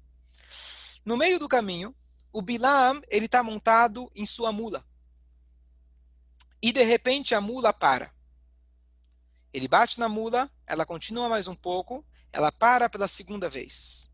No 1.06 1.18
meio 1.18 1.39
do 1.39 1.50
caminho, 1.50 1.96
o 2.32 2.42
Bilam, 2.42 3.01
ele 3.10 3.25
está 3.25 3.44
montado 3.44 4.12
em 4.15 4.25
sua 4.25 4.51
mula. 4.51 4.86
E 6.62 6.72
de 6.72 6.84
repente 6.84 7.36
a 7.36 7.42
mula 7.42 7.74
para. 7.74 8.13
Ele 9.53 9.67
bate 9.67 10.00
na 10.00 10.10
mula, 10.10 10.50
ela 10.65 10.86
continua 10.86 11.29
mais 11.29 11.48
um 11.48 11.55
pouco, 11.55 12.03
ela 12.31 12.51
para 12.51 12.89
pela 12.89 13.07
segunda 13.07 13.48
vez. 13.48 14.12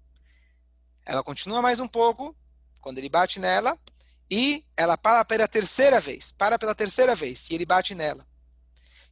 Ela 1.06 1.24
continua 1.24 1.62
mais 1.62 1.80
um 1.80 1.88
pouco, 1.88 2.36
quando 2.82 2.98
ele 2.98 3.10
bate 3.10 3.40
nela, 3.40 3.80
e 4.30 4.66
ela 4.76 4.98
para 4.98 5.24
pela 5.26 5.48
terceira 5.48 6.00
vez, 6.00 6.32
para 6.32 6.60
pela 6.60 6.76
terceira 6.76 7.16
vez, 7.16 7.50
e 7.50 7.56
ele 7.56 7.66
bate 7.66 7.96
nela. 7.96 8.28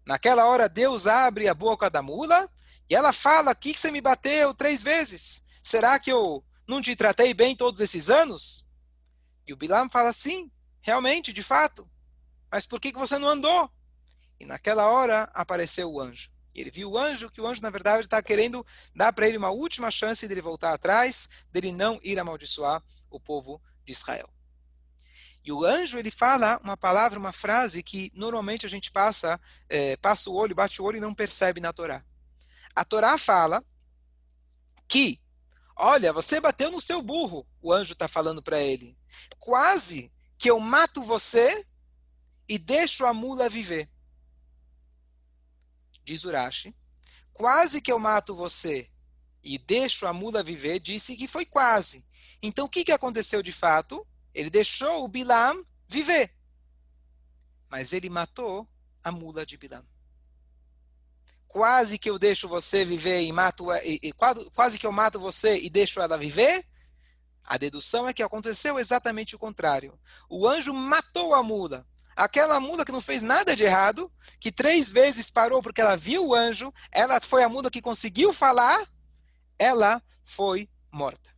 Naquela 0.05 0.46
hora, 0.46 0.69
Deus 0.69 1.07
abre 1.07 1.48
a 1.48 1.53
boca 1.53 1.89
da 1.89 2.01
mula 2.01 2.50
e 2.89 2.96
ela 2.96 3.12
fala: 3.12 3.55
que 3.55 3.74
você 3.74 3.91
me 3.91 4.01
bateu 4.01 4.53
três 4.53 4.81
vezes? 4.81 5.43
Será 5.62 6.00
que 6.00 6.12
eu 6.12 6.43
não 6.67 6.81
te 6.81 6.96
tratei 6.96 7.34
bem 7.34 7.55
todos 7.55 7.81
esses 7.81 8.10
anos? 8.10 8.65
E 9.46 9.53
o 9.53 9.57
Bilam 9.57 9.89
fala 9.89 10.10
assim: 10.10 10.51
realmente, 10.81 11.34
de 11.34 11.43
fato. 11.43 11.89
Mas 12.50 12.65
por 12.65 12.79
que, 12.79 12.93
que 12.93 13.00
você 13.00 13.17
não 13.17 13.27
andou? 13.27 13.69
E 14.39 14.46
naquela 14.46 14.88
hora 14.89 15.29
apareceu 15.34 15.91
o 15.91 16.00
anjo. 16.00 16.29
E 16.53 16.62
ele 16.62 16.72
viu 16.72 16.91
o 16.91 16.98
anjo, 16.98 17.29
que 17.29 17.39
o 17.39 17.46
anjo, 17.46 17.62
na 17.62 17.70
verdade, 17.70 18.06
está 18.06 18.22
querendo 18.22 18.65
dar 18.96 19.13
para 19.13 19.27
ele 19.27 19.38
uma 19.38 19.51
última 19.51 19.91
chance 19.91 20.27
dele 20.27 20.41
voltar 20.41 20.74
atrás, 20.74 21.29
dele 21.51 21.72
não 21.72 22.00
ir 22.03 22.17
amaldiçoar 22.20 22.84
o 23.10 23.20
povo 23.20 23.62
de 23.86 23.91
Israel. 23.91 24.29
E 25.48 25.51
o 25.51 25.63
anjo, 25.63 25.98
ele 25.98 26.12
fala 26.12 26.60
uma 26.63 26.75
palavra, 26.75 27.17
uma 27.17 27.32
frase 27.32 27.82
que 27.82 28.12
normalmente 28.13 28.65
a 28.65 28.70
gente 28.70 28.91
passa, 28.91 29.39
é, 29.70 29.96
passa 29.98 30.29
o 30.29 30.36
olho, 30.36 30.56
bate 30.56 30.82
o 30.82 30.86
olho 30.86 30.98
e 30.98 31.00
não 31.00 31.13
percebe 31.13 31.62
na 31.62 31.72
Torá. 31.72 32.03
A 32.75 32.84
Torá 32.84 33.17
fala 33.17 33.63
que, 34.88 35.22
olha, 35.75 36.12
você 36.12 36.41
bateu 36.41 36.70
no 36.72 36.82
seu 36.82 37.01
burro, 37.01 37.48
o 37.62 37.72
anjo 37.72 37.94
está 37.94 38.08
falando 38.08 38.41
para 38.41 38.60
ele. 38.60 38.98
Quase 39.39 40.12
que 40.38 40.50
eu 40.50 40.60
mato 40.60 41.01
você 41.01 41.65
e 42.50 42.58
deixo 42.58 43.06
a 43.06 43.13
mula 43.13 43.48
viver. 43.48 43.89
Diz 46.08 46.24
Urashi, 46.24 46.74
quase 47.34 47.82
que 47.82 47.92
eu 47.92 48.00
mato 48.00 48.34
você 48.34 48.90
e 49.44 49.58
deixo 49.58 50.08
a 50.08 50.14
mula 50.14 50.42
viver, 50.42 50.80
disse 50.80 51.18
que 51.18 51.28
foi 51.28 51.46
quase. 51.46 52.08
Então 52.42 52.64
o 52.64 52.70
que, 52.70 52.86
que 52.86 52.94
aconteceu 52.94 53.44
de 53.44 53.52
fato? 53.52 54.08
Ele 54.34 54.50
deixou 54.50 55.04
o 55.04 55.10
Bilam 55.10 55.62
viver. 55.86 56.34
Mas 57.68 57.92
ele 57.92 58.10
matou 58.10 58.66
a 59.04 59.12
mula 59.12 59.46
de 59.46 59.58
Bilam. 59.58 59.86
Quase 61.46 62.00
que 62.00 62.10
eu 62.10 62.18
deixo 62.18 62.48
você 62.48 62.86
viver 62.86 63.24
e 63.24 63.34
mato 63.34 63.70
e, 63.84 64.00
e, 64.02 64.14
quase, 64.14 64.50
quase 64.52 64.80
que 64.80 64.88
eu 64.88 64.94
mato 64.94 65.20
você 65.20 65.60
e 65.60 65.70
deixo 65.70 66.00
ela 66.00 66.18
viver. 66.18 66.66
A 67.44 67.58
dedução 67.58 68.08
é 68.08 68.14
que 68.14 68.24
aconteceu 68.24 68.80
exatamente 68.80 69.36
o 69.36 69.40
contrário. 69.40 70.00
O 70.30 70.48
anjo 70.48 70.74
matou 70.74 71.36
a 71.36 71.44
mula. 71.44 71.86
Aquela 72.17 72.59
mula 72.59 72.83
que 72.83 72.91
não 72.91 73.01
fez 73.01 73.21
nada 73.21 73.55
de 73.55 73.63
errado, 73.63 74.12
que 74.39 74.51
três 74.51 74.91
vezes 74.91 75.29
parou 75.29 75.62
porque 75.62 75.79
ela 75.79 75.95
viu 75.95 76.27
o 76.27 76.36
anjo, 76.36 76.74
ela 76.91 77.21
foi 77.21 77.43
a 77.43 77.50
mula 77.50 77.71
que 77.71 77.81
conseguiu 77.81 78.33
falar, 78.33 78.86
ela 79.57 80.01
foi 80.25 80.67
morta. 80.91 81.29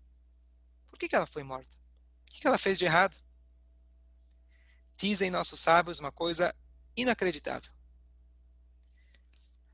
Por 0.88 0.98
que, 0.98 1.10
que 1.10 1.16
ela 1.16 1.28
foi 1.28 1.44
morta? 1.44 1.80
que 2.40 2.48
ela 2.48 2.58
fez 2.58 2.78
de 2.78 2.86
errado? 2.86 3.18
Dizem 4.98 5.30
nossos 5.30 5.60
sábios 5.60 6.00
uma 6.00 6.12
coisa 6.12 6.56
inacreditável. 6.96 7.72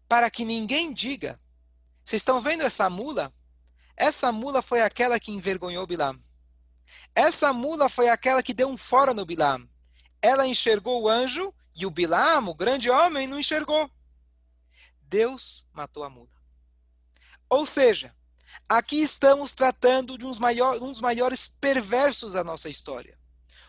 Para 0.08 0.30
que 0.30 0.46
ninguém 0.46 0.94
diga, 0.94 1.40
vocês 2.04 2.22
estão 2.22 2.42
vendo 2.42 2.64
essa 2.64 2.90
mula? 2.90 3.34
Essa 3.96 4.32
mula 4.32 4.62
foi 4.62 4.82
aquela 4.82 5.20
que 5.20 5.32
envergonhou 5.32 5.88
Bilam. 5.88 6.20
Essa 7.16 7.54
mula 7.54 7.90
foi 7.90 8.10
aquela 8.10 8.44
que 8.44 8.54
deu 8.54 8.68
um 8.68 8.78
fora 8.78 9.14
no 9.14 9.26
Bilam. 9.26 9.68
Ela 10.26 10.48
enxergou 10.48 11.04
o 11.04 11.10
anjo 11.10 11.54
e 11.76 11.86
o 11.86 11.92
Bilam, 11.92 12.48
o 12.48 12.56
grande 12.56 12.90
homem, 12.90 13.28
não 13.28 13.40
enxergou. 13.40 13.92
Deus 15.04 15.68
matou 15.74 16.04
a 16.04 16.10
mula. 16.10 16.30
Ou 17.50 17.66
seja, 17.66 18.16
Aqui 18.68 19.00
estamos 19.00 19.52
tratando 19.52 20.18
de 20.18 20.26
maiores, 20.40 20.82
um 20.82 20.92
dos 20.92 21.02
maiores 21.02 21.48
perversos 21.48 22.34
da 22.34 22.44
nossa 22.44 22.68
história. 22.68 23.18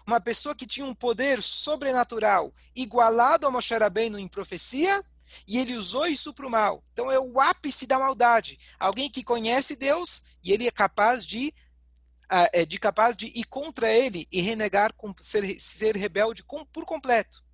Uma 0.07 0.21
pessoa 0.21 0.55
que 0.55 0.67
tinha 0.67 0.87
um 0.87 0.95
poder 0.95 1.43
sobrenatural 1.43 2.55
igualado 2.75 3.47
a 3.47 3.51
Moshe 3.51 3.75
Rabbeinu 3.75 4.19
em 4.19 4.27
profecia, 4.27 5.05
e 5.47 5.59
ele 5.59 5.77
usou 5.77 6.07
isso 6.07 6.33
para 6.33 6.47
o 6.47 6.51
mal. 6.51 6.83
Então 6.93 7.11
é 7.11 7.19
o 7.19 7.39
ápice 7.41 7.87
da 7.87 7.99
maldade. 7.99 8.59
Alguém 8.79 9.11
que 9.11 9.25
conhece 9.25 9.77
Deus 9.77 10.25
e 10.43 10.53
ele 10.53 10.67
é 10.67 10.71
capaz 10.71 11.27
de, 11.27 11.53
uh, 12.33 12.67
de 12.67 12.79
capaz 12.79 13.17
de 13.17 13.27
ir 13.27 13.45
contra 13.45 13.91
ele 13.91 14.27
e 14.31 14.41
renegar, 14.41 14.95
ser, 15.21 15.59
ser 15.59 15.97
rebelde 15.97 16.43
com, 16.43 16.65
por 16.67 16.85
completo. 16.85 17.45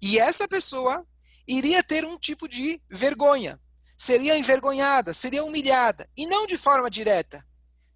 E 0.00 0.18
essa 0.18 0.46
pessoa 0.46 1.06
iria 1.46 1.82
ter 1.82 2.04
um 2.04 2.18
tipo 2.18 2.48
de 2.48 2.80
vergonha 2.90 3.60
seria 3.96 4.36
envergonhada, 4.36 5.12
seria 5.14 5.44
humilhada, 5.44 6.08
e 6.16 6.26
não 6.26 6.46
de 6.46 6.56
forma 6.56 6.90
direta, 6.90 7.44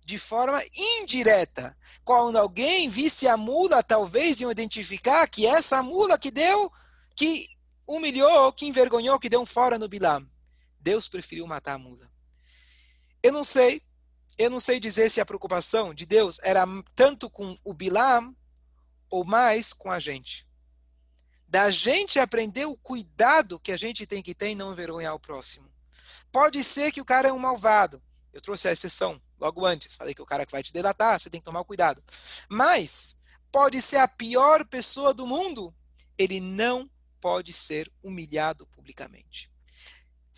de 0.05 0.19
forma 0.19 0.63
indireta. 0.75 1.77
Quando 2.05 2.37
alguém 2.37 2.89
visse 2.89 3.29
a 3.29 3.37
mula, 3.37 3.83
talvez 3.83 4.41
iam 4.41 4.51
identificar 4.51 5.27
que 5.29 5.47
essa 5.47 5.83
mula 5.83 6.19
que 6.19 6.31
deu, 6.31 6.73
que 7.15 7.47
humilhou, 7.87 8.53
que 8.53 8.67
envergonhou, 8.67 9.19
que 9.19 9.29
deu 9.29 9.41
um 9.41 9.47
fora 9.47 9.79
no 9.79 9.89
Bilam. 9.89 10.27
Deus 10.81 11.09
preferiu 11.09 11.47
matar 11.47 11.75
a 11.75 11.79
mula. 11.79 12.11
Eu 13.23 13.33
não 13.33 13.45
sei, 13.45 13.83
eu 14.39 14.49
não 14.49 14.61
sei 14.61 14.79
dizer 14.79 15.11
se 15.11 15.21
a 15.21 15.27
preocupação 15.27 15.93
de 15.93 16.07
Deus 16.07 16.39
era 16.45 16.65
tanto 16.95 17.29
com 17.29 17.59
o 17.65 17.75
Bilam 17.75 18.35
ou 19.11 19.25
mais 19.25 19.73
com 19.73 19.91
a 19.91 19.99
gente. 19.99 20.47
Da 21.49 21.71
gente 21.71 22.21
aprender 22.21 22.67
o 22.67 22.77
cuidado 22.77 23.59
que 23.59 23.73
a 23.73 23.77
gente 23.77 24.07
tem 24.07 24.23
que 24.23 24.35
ter 24.35 24.49
em 24.49 24.55
não 24.55 24.73
envergonhar 24.73 25.15
o 25.15 25.21
próximo. 25.21 25.69
Pode 26.31 26.63
ser 26.63 26.93
que 26.93 27.01
o 27.01 27.05
cara 27.05 27.29
é 27.29 27.33
um 27.33 27.39
malvado. 27.39 28.01
Eu 28.33 28.41
trouxe 28.41 28.69
a 28.69 28.73
exceção 28.73 29.21
logo 29.41 29.67
antes. 29.67 29.97
Falei 29.97 30.15
que 30.15 30.23
o 30.23 30.27
cara 30.27 30.47
que 30.47 30.53
vai 30.53 30.63
te 30.63 30.73
delatar, 30.73 31.19
você 31.19 31.29
tem 31.29 31.41
que 31.41 31.47
tomar 31.47 31.65
cuidado. 31.65 32.01
Mas 32.49 33.19
pode 33.51 33.83
ser 33.83 33.97
a 33.97 34.07
pior 34.07 34.65
pessoa 34.67 35.13
do 35.13 35.27
mundo. 35.27 35.75
Ele 36.17 36.39
não 36.39 36.89
pode 37.21 37.53
ser 37.53 37.91
humilhado 38.03 38.67
publicamente. 38.69 39.51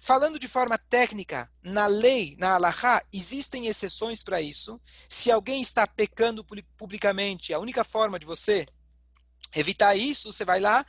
Falando 0.02 0.38
de 0.38 0.48
forma 0.48 0.78
técnica, 0.78 1.50
na 1.62 1.86
lei, 1.86 2.34
na 2.38 2.54
Allahá, 2.54 3.02
existem 3.12 3.66
exceções 3.66 4.22
para 4.22 4.40
isso. 4.40 4.80
Se 5.08 5.30
alguém 5.30 5.60
está 5.60 5.86
pecando 5.86 6.44
publicamente, 6.76 7.52
a 7.52 7.58
única 7.58 7.84
forma 7.84 8.18
de 8.18 8.24
você 8.24 8.66
evitar 9.54 9.94
isso, 9.94 10.32
você 10.32 10.44
vai 10.44 10.58
lá, 10.58 10.86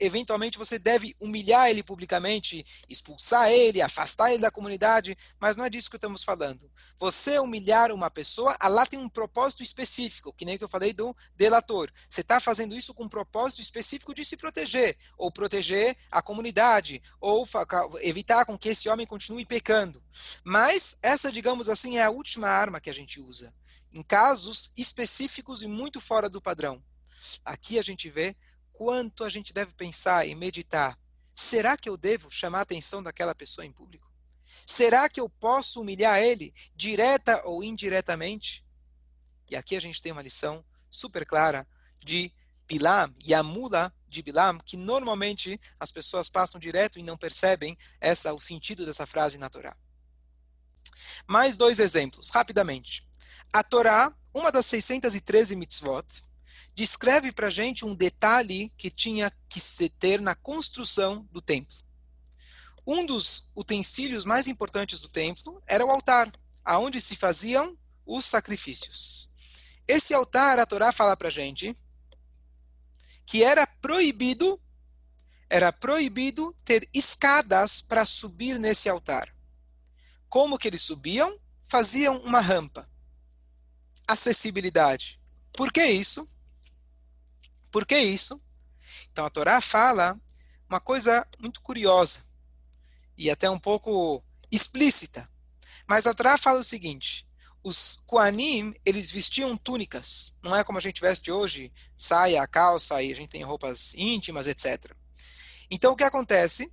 eventualmente 0.00 0.58
você 0.58 0.78
deve 0.78 1.14
humilhar 1.20 1.68
ele 1.68 1.82
publicamente, 1.82 2.64
expulsar 2.88 3.50
ele, 3.50 3.82
afastar 3.82 4.32
ele 4.32 4.42
da 4.42 4.50
comunidade, 4.50 5.16
mas 5.38 5.56
não 5.56 5.64
é 5.64 5.70
disso 5.70 5.90
que 5.90 5.96
estamos 5.96 6.24
falando. 6.24 6.70
Você 6.98 7.38
humilhar 7.38 7.92
uma 7.92 8.10
pessoa, 8.10 8.56
Allah 8.58 8.86
tem 8.86 8.98
um 8.98 9.08
propósito 9.08 9.62
específico, 9.62 10.32
que 10.32 10.46
nem 10.46 10.56
que 10.56 10.64
eu 10.64 10.68
falei 10.68 10.92
do 10.94 11.14
delator. 11.36 11.90
Você 12.08 12.22
está 12.22 12.40
fazendo 12.40 12.74
isso 12.74 12.94
com 12.94 13.04
um 13.04 13.08
propósito 13.08 13.60
específico 13.60 14.14
de 14.14 14.24
se 14.24 14.36
proteger, 14.36 14.96
ou 15.18 15.30
proteger 15.30 15.96
a 16.10 16.22
comunidade, 16.22 17.02
ou 17.20 17.46
evitar 18.00 18.46
com 18.46 18.58
que 18.58 18.70
esse 18.70 18.88
homem 18.88 19.06
continue 19.06 19.44
pecando. 19.44 20.02
Mas 20.42 20.96
essa, 21.02 21.30
digamos 21.30 21.68
assim, 21.68 21.98
é 21.98 22.02
a 22.02 22.10
última 22.10 22.48
arma 22.48 22.80
que 22.80 22.90
a 22.90 22.94
gente 22.94 23.20
usa, 23.20 23.54
em 23.92 24.02
casos 24.02 24.72
específicos 24.76 25.62
e 25.62 25.66
muito 25.66 26.00
fora 26.00 26.28
do 26.28 26.40
padrão. 26.40 26.82
Aqui 27.44 27.78
a 27.78 27.82
gente 27.82 28.08
vê 28.08 28.34
quanto 28.80 29.24
a 29.24 29.28
gente 29.28 29.52
deve 29.52 29.74
pensar 29.74 30.26
e 30.26 30.34
meditar. 30.34 30.98
Será 31.34 31.76
que 31.76 31.86
eu 31.86 31.98
devo 31.98 32.30
chamar 32.30 32.60
a 32.60 32.62
atenção 32.62 33.02
daquela 33.02 33.34
pessoa 33.34 33.66
em 33.66 33.70
público? 33.70 34.10
Será 34.64 35.06
que 35.06 35.20
eu 35.20 35.28
posso 35.28 35.82
humilhar 35.82 36.18
ele, 36.22 36.54
direta 36.74 37.42
ou 37.44 37.62
indiretamente? 37.62 38.64
E 39.50 39.54
aqui 39.54 39.76
a 39.76 39.80
gente 39.80 40.00
tem 40.00 40.12
uma 40.12 40.22
lição 40.22 40.64
super 40.90 41.26
clara 41.26 41.68
de 42.02 42.32
Bilam 42.66 43.14
e 43.22 43.34
a 43.34 43.42
mula 43.42 43.94
de 44.08 44.22
Bilam, 44.22 44.58
que 44.60 44.78
normalmente 44.78 45.60
as 45.78 45.92
pessoas 45.92 46.30
passam 46.30 46.58
direto 46.58 46.98
e 46.98 47.02
não 47.02 47.18
percebem 47.18 47.76
essa 48.00 48.32
o 48.32 48.40
sentido 48.40 48.86
dessa 48.86 49.04
frase 49.04 49.36
na 49.36 49.50
Torá. 49.50 49.76
Mais 51.26 51.54
dois 51.54 51.78
exemplos, 51.78 52.30
rapidamente. 52.30 53.06
A 53.52 53.62
Torá, 53.62 54.10
uma 54.32 54.50
das 54.50 54.64
613 54.64 55.54
mitzvot, 55.54 56.29
descreve 56.80 57.30
para 57.30 57.48
a 57.48 57.50
gente 57.50 57.84
um 57.84 57.94
detalhe 57.94 58.72
que 58.78 58.88
tinha 58.88 59.30
que 59.50 59.60
se 59.60 59.90
ter 59.90 60.18
na 60.18 60.34
construção 60.34 61.28
do 61.30 61.42
templo. 61.42 61.76
Um 62.86 63.04
dos 63.04 63.52
utensílios 63.54 64.24
mais 64.24 64.48
importantes 64.48 64.98
do 64.98 65.08
templo 65.10 65.62
era 65.66 65.84
o 65.84 65.90
altar, 65.90 66.32
aonde 66.64 66.98
se 66.98 67.16
faziam 67.16 67.76
os 68.06 68.24
sacrifícios. 68.24 69.30
Esse 69.86 70.14
altar, 70.14 70.58
a 70.58 70.64
Torá 70.64 70.90
fala 70.90 71.14
para 71.18 71.28
a 71.28 71.30
gente 71.30 71.76
que 73.26 73.44
era 73.44 73.66
proibido, 73.66 74.58
era 75.50 75.70
proibido 75.70 76.56
ter 76.64 76.88
escadas 76.94 77.82
para 77.82 78.06
subir 78.06 78.58
nesse 78.58 78.88
altar. 78.88 79.30
Como 80.30 80.56
que 80.56 80.66
eles 80.66 80.80
subiam? 80.80 81.38
Faziam 81.62 82.22
uma 82.22 82.40
rampa. 82.40 82.90
Acessibilidade. 84.08 85.20
Por 85.52 85.70
que 85.70 85.84
isso? 85.84 86.26
Por 87.70 87.86
que 87.86 87.98
isso? 87.98 88.40
Então 89.12 89.24
a 89.24 89.30
Torá 89.30 89.60
fala 89.60 90.18
uma 90.68 90.80
coisa 90.80 91.26
muito 91.38 91.60
curiosa 91.60 92.24
e 93.16 93.30
até 93.30 93.50
um 93.50 93.58
pouco 93.58 94.24
explícita. 94.50 95.28
Mas 95.86 96.06
a 96.06 96.14
Torá 96.14 96.38
fala 96.38 96.60
o 96.60 96.64
seguinte: 96.64 97.26
os 97.62 98.02
Koanim, 98.06 98.74
eles 98.84 99.10
vestiam 99.10 99.56
túnicas, 99.56 100.38
não 100.42 100.56
é 100.56 100.64
como 100.64 100.78
a 100.78 100.80
gente 100.80 101.00
veste 101.00 101.30
hoje, 101.30 101.72
saia, 101.96 102.46
calça 102.46 103.02
e 103.02 103.12
a 103.12 103.16
gente 103.16 103.30
tem 103.30 103.42
roupas 103.42 103.94
íntimas, 103.94 104.46
etc. 104.46 104.92
Então 105.70 105.92
o 105.92 105.96
que 105.96 106.04
acontece? 106.04 106.72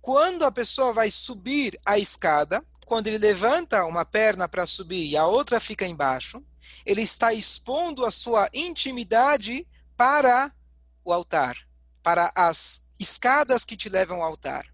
Quando 0.00 0.44
a 0.44 0.52
pessoa 0.52 0.92
vai 0.92 1.10
subir 1.10 1.78
a 1.84 1.98
escada, 1.98 2.64
quando 2.86 3.08
ele 3.08 3.18
levanta 3.18 3.84
uma 3.84 4.04
perna 4.04 4.48
para 4.48 4.66
subir 4.66 5.06
e 5.06 5.16
a 5.16 5.26
outra 5.26 5.60
fica 5.60 5.86
embaixo, 5.86 6.42
ele 6.84 7.02
está 7.02 7.32
expondo 7.32 8.04
a 8.04 8.10
sua 8.10 8.48
intimidade 8.52 9.66
para 9.98 10.54
o 11.04 11.12
altar, 11.12 11.58
para 12.04 12.30
as 12.36 12.92
escadas 13.00 13.64
que 13.64 13.76
te 13.76 13.88
levam 13.88 14.22
ao 14.22 14.28
altar. 14.28 14.64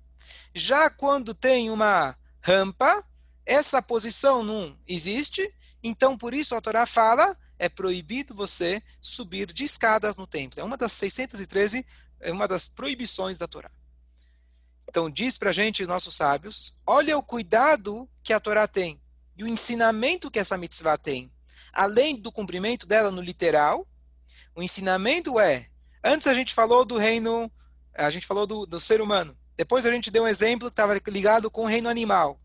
Já 0.54 0.90
quando 0.90 1.34
tem 1.34 1.70
uma 1.70 2.14
rampa, 2.42 3.02
essa 3.46 3.80
posição 3.80 4.44
não 4.44 4.78
existe, 4.86 5.50
então 5.82 6.18
por 6.18 6.34
isso 6.34 6.54
a 6.54 6.60
Torá 6.60 6.84
fala, 6.84 7.34
é 7.58 7.70
proibido 7.70 8.34
você 8.34 8.82
subir 9.00 9.50
de 9.50 9.64
escadas 9.64 10.18
no 10.18 10.26
templo. 10.26 10.60
É 10.60 10.64
uma 10.64 10.76
das 10.76 10.92
613, 10.92 11.86
é 12.20 12.30
uma 12.30 12.46
das 12.46 12.68
proibições 12.68 13.38
da 13.38 13.48
Torá. 13.48 13.70
Então 14.86 15.10
diz 15.10 15.38
para 15.38 15.48
a 15.48 15.54
gente, 15.54 15.86
nossos 15.86 16.16
sábios, 16.16 16.82
olha 16.86 17.16
o 17.16 17.22
cuidado 17.22 18.06
que 18.22 18.34
a 18.34 18.40
Torá 18.40 18.68
tem 18.68 19.00
e 19.34 19.42
o 19.42 19.48
ensinamento 19.48 20.30
que 20.30 20.38
essa 20.38 20.58
mitzvah 20.58 20.98
tem. 20.98 21.32
Além 21.72 22.20
do 22.20 22.30
cumprimento 22.30 22.86
dela 22.86 23.10
no 23.10 23.22
literal, 23.22 23.88
o 24.54 24.62
ensinamento 24.62 25.38
é, 25.40 25.68
antes 26.02 26.26
a 26.26 26.34
gente 26.34 26.54
falou 26.54 26.84
do 26.84 26.96
reino, 26.96 27.50
a 27.94 28.10
gente 28.10 28.26
falou 28.26 28.46
do, 28.46 28.66
do 28.66 28.80
ser 28.80 29.00
humano. 29.00 29.36
Depois 29.56 29.86
a 29.86 29.90
gente 29.90 30.10
deu 30.10 30.24
um 30.24 30.28
exemplo 30.28 30.68
que 30.68 30.72
estava 30.72 31.00
ligado 31.06 31.50
com 31.50 31.64
o 31.64 31.68
reino 31.68 31.88
animal. 31.88 32.40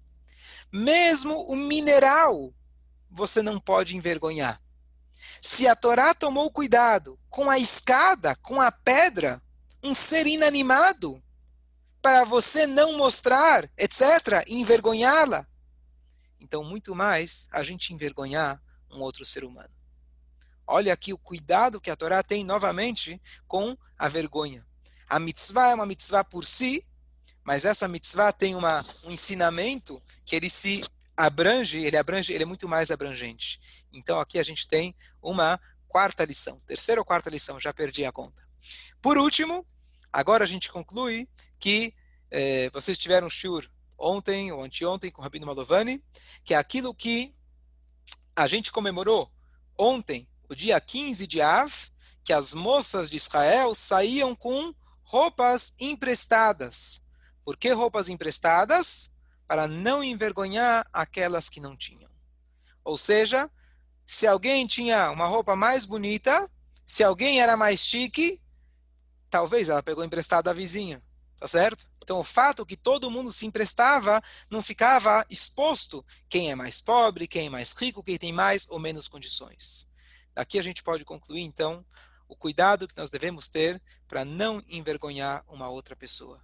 Mesmo 0.72 1.34
o 1.48 1.56
mineral, 1.56 2.54
você 3.10 3.42
não 3.42 3.60
pode 3.60 3.96
envergonhar. 3.96 4.62
Se 5.42 5.68
a 5.68 5.76
Torá 5.76 6.14
tomou 6.14 6.52
cuidado 6.52 7.20
com 7.30 7.50
a 7.50 7.58
escada, 7.58 8.36
com 8.38 8.62
a 8.62 8.72
pedra, 8.72 9.42
um 9.84 9.94
ser 9.94 10.28
inanimado, 10.28 11.22
para 12.02 12.24
você 12.24 12.66
não 12.68 12.98
mostrar, 12.98 13.70
etc., 13.78 14.44
envergonhá-la. 14.48 15.48
Então, 16.40 16.64
muito 16.64 16.96
mais 16.96 17.48
a 17.52 17.64
gente 17.64 17.94
envergonhar 17.94 18.62
um 18.92 19.02
outro 19.02 19.26
ser 19.26 19.44
humano. 19.44 19.79
Olha 20.72 20.94
aqui 20.94 21.12
o 21.12 21.18
cuidado 21.18 21.82
que 21.82 21.90
a 21.90 21.96
Torá 21.96 22.22
tem 22.22 22.44
novamente 22.44 23.20
com 23.48 23.76
a 23.98 24.08
vergonha. 24.08 24.64
A 25.10 25.18
mitzvah 25.18 25.70
é 25.70 25.74
uma 25.74 25.86
mitzvah 25.86 26.24
por 26.24 26.46
si, 26.46 26.86
mas 27.44 27.66
essa 27.66 27.88
mitzvah 27.88 28.32
tem 28.32 28.54
uma, 28.54 28.86
um 29.04 29.10
ensinamento 29.10 30.00
que 30.24 30.36
ele 30.36 30.48
se 30.48 30.84
abrange, 31.18 31.80
ele 31.80 31.98
abrange, 31.98 32.32
ele 32.32 32.44
é 32.44 32.46
muito 32.46 32.68
mais 32.70 32.92
abrangente. 32.92 33.60
Então 33.92 34.20
aqui 34.20 34.38
a 34.38 34.44
gente 34.44 34.68
tem 34.68 34.96
uma 35.20 35.60
quarta 35.88 36.24
lição, 36.24 36.60
terceira 36.68 37.02
ou 37.02 37.06
quarta 37.06 37.32
lição, 37.32 37.60
já 37.60 37.74
perdi 37.74 38.06
a 38.06 38.12
conta. 38.12 38.48
Por 39.02 39.18
último, 39.18 39.66
agora 40.14 40.44
a 40.44 40.48
gente 40.48 40.72
conclui 40.72 41.28
que 41.60 41.96
eh, 42.30 42.70
vocês 42.70 42.96
tiveram 42.96 43.28
shur 43.28 43.68
ontem 43.98 44.52
ou 44.52 44.64
anteontem 44.64 45.10
com 45.10 45.20
o 45.20 45.24
Rabino 45.24 45.48
Malovani, 45.48 46.04
que 46.46 46.54
é 46.54 46.58
aquilo 46.58 46.94
que 46.94 47.34
a 48.36 48.46
gente 48.46 48.72
comemorou 48.72 49.32
ontem, 49.76 50.30
o 50.50 50.56
dia 50.56 50.82
15 50.82 51.28
de 51.28 51.42
Av, 51.42 51.72
que 52.24 52.34
as 52.34 52.54
moças 52.54 53.10
de 53.10 53.18
Israel 53.18 53.76
saíam 53.76 54.36
com 54.36 54.74
roupas 55.04 55.74
emprestadas. 55.80 57.04
Por 57.46 57.56
que 57.56 57.72
roupas 57.72 58.10
emprestadas? 58.10 59.12
Para 59.48 59.68
não 59.68 60.04
envergonhar 60.04 60.88
aquelas 60.94 61.50
que 61.50 61.60
não 61.60 61.76
tinham. 61.76 62.10
Ou 62.84 62.98
seja, 62.98 63.50
se 64.06 64.28
alguém 64.28 64.68
tinha 64.68 65.12
uma 65.12 65.26
roupa 65.26 65.56
mais 65.56 65.86
bonita, 65.86 66.50
se 66.86 67.04
alguém 67.04 67.42
era 67.42 67.56
mais 67.58 67.80
chique, 67.80 68.42
talvez 69.30 69.70
ela 69.70 69.84
pegou 69.84 70.04
emprestado 70.04 70.46
da 70.46 70.54
vizinha, 70.54 71.02
tá 71.40 71.48
certo? 71.48 71.88
Então, 72.04 72.20
o 72.20 72.24
fato 72.24 72.66
que 72.66 72.76
todo 72.76 73.12
mundo 73.12 73.32
se 73.32 73.46
emprestava 73.46 74.22
não 74.50 74.64
ficava 74.64 75.26
exposto 75.30 76.04
quem 76.28 76.50
é 76.50 76.56
mais 76.56 76.82
pobre, 76.82 77.28
quem 77.28 77.48
é 77.48 77.50
mais 77.50 77.72
rico, 77.74 78.04
quem 78.04 78.18
tem 78.18 78.34
mais 78.34 78.68
ou 78.70 78.80
menos 78.80 79.08
condições. 79.08 79.89
Daqui 80.34 80.60
a 80.60 80.62
gente 80.62 80.84
pode 80.84 81.04
concluir, 81.06 81.42
então, 81.42 81.86
o 82.28 82.36
cuidado 82.36 82.88
que 82.88 82.98
nós 82.98 83.10
devemos 83.10 83.50
ter 83.50 83.82
para 84.08 84.24
não 84.24 84.64
envergonhar 84.68 85.44
uma 85.48 85.70
outra 85.70 85.96
pessoa. 85.96 86.42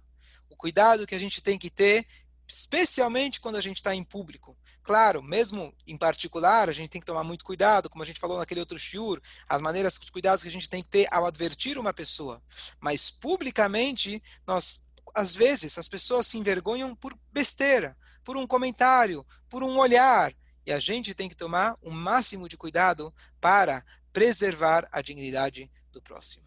O 0.48 0.56
cuidado 0.56 1.06
que 1.06 1.14
a 1.14 1.18
gente 1.18 1.42
tem 1.42 1.58
que 1.58 1.70
ter 1.70 2.06
especialmente 2.46 3.40
quando 3.40 3.56
a 3.56 3.60
gente 3.60 3.78
está 3.78 3.94
em 3.94 4.04
público. 4.04 4.56
Claro, 4.82 5.22
mesmo 5.22 5.74
em 5.86 5.96
particular, 5.96 6.68
a 6.68 6.72
gente 6.72 6.90
tem 6.90 7.00
que 7.00 7.06
tomar 7.06 7.24
muito 7.24 7.44
cuidado, 7.44 7.90
como 7.90 8.02
a 8.02 8.06
gente 8.06 8.20
falou 8.20 8.38
naquele 8.38 8.60
outro 8.60 8.78
shiur, 8.78 9.20
as 9.48 9.60
maneiras, 9.60 9.98
os 9.98 10.10
cuidados 10.10 10.42
que 10.42 10.48
a 10.48 10.52
gente 10.52 10.70
tem 10.70 10.82
que 10.82 10.88
ter 10.88 11.08
ao 11.12 11.26
advertir 11.26 11.76
uma 11.76 11.92
pessoa. 11.92 12.40
Mas 12.80 13.10
publicamente, 13.10 14.22
nós, 14.46 14.84
às 15.14 15.34
vezes, 15.34 15.76
as 15.76 15.88
pessoas 15.88 16.26
se 16.26 16.38
envergonham 16.38 16.94
por 16.94 17.18
besteira, 17.32 17.96
por 18.24 18.36
um 18.36 18.46
comentário, 18.46 19.26
por 19.48 19.62
um 19.62 19.78
olhar. 19.78 20.32
E 20.66 20.72
a 20.72 20.80
gente 20.80 21.14
tem 21.14 21.28
que 21.28 21.36
tomar 21.36 21.76
o 21.80 21.90
máximo 21.90 22.48
de 22.48 22.56
cuidado 22.56 23.14
para 23.40 23.84
preservar 24.12 24.88
a 24.90 25.00
dignidade 25.00 25.70
do 25.92 26.02
próximo. 26.02 26.45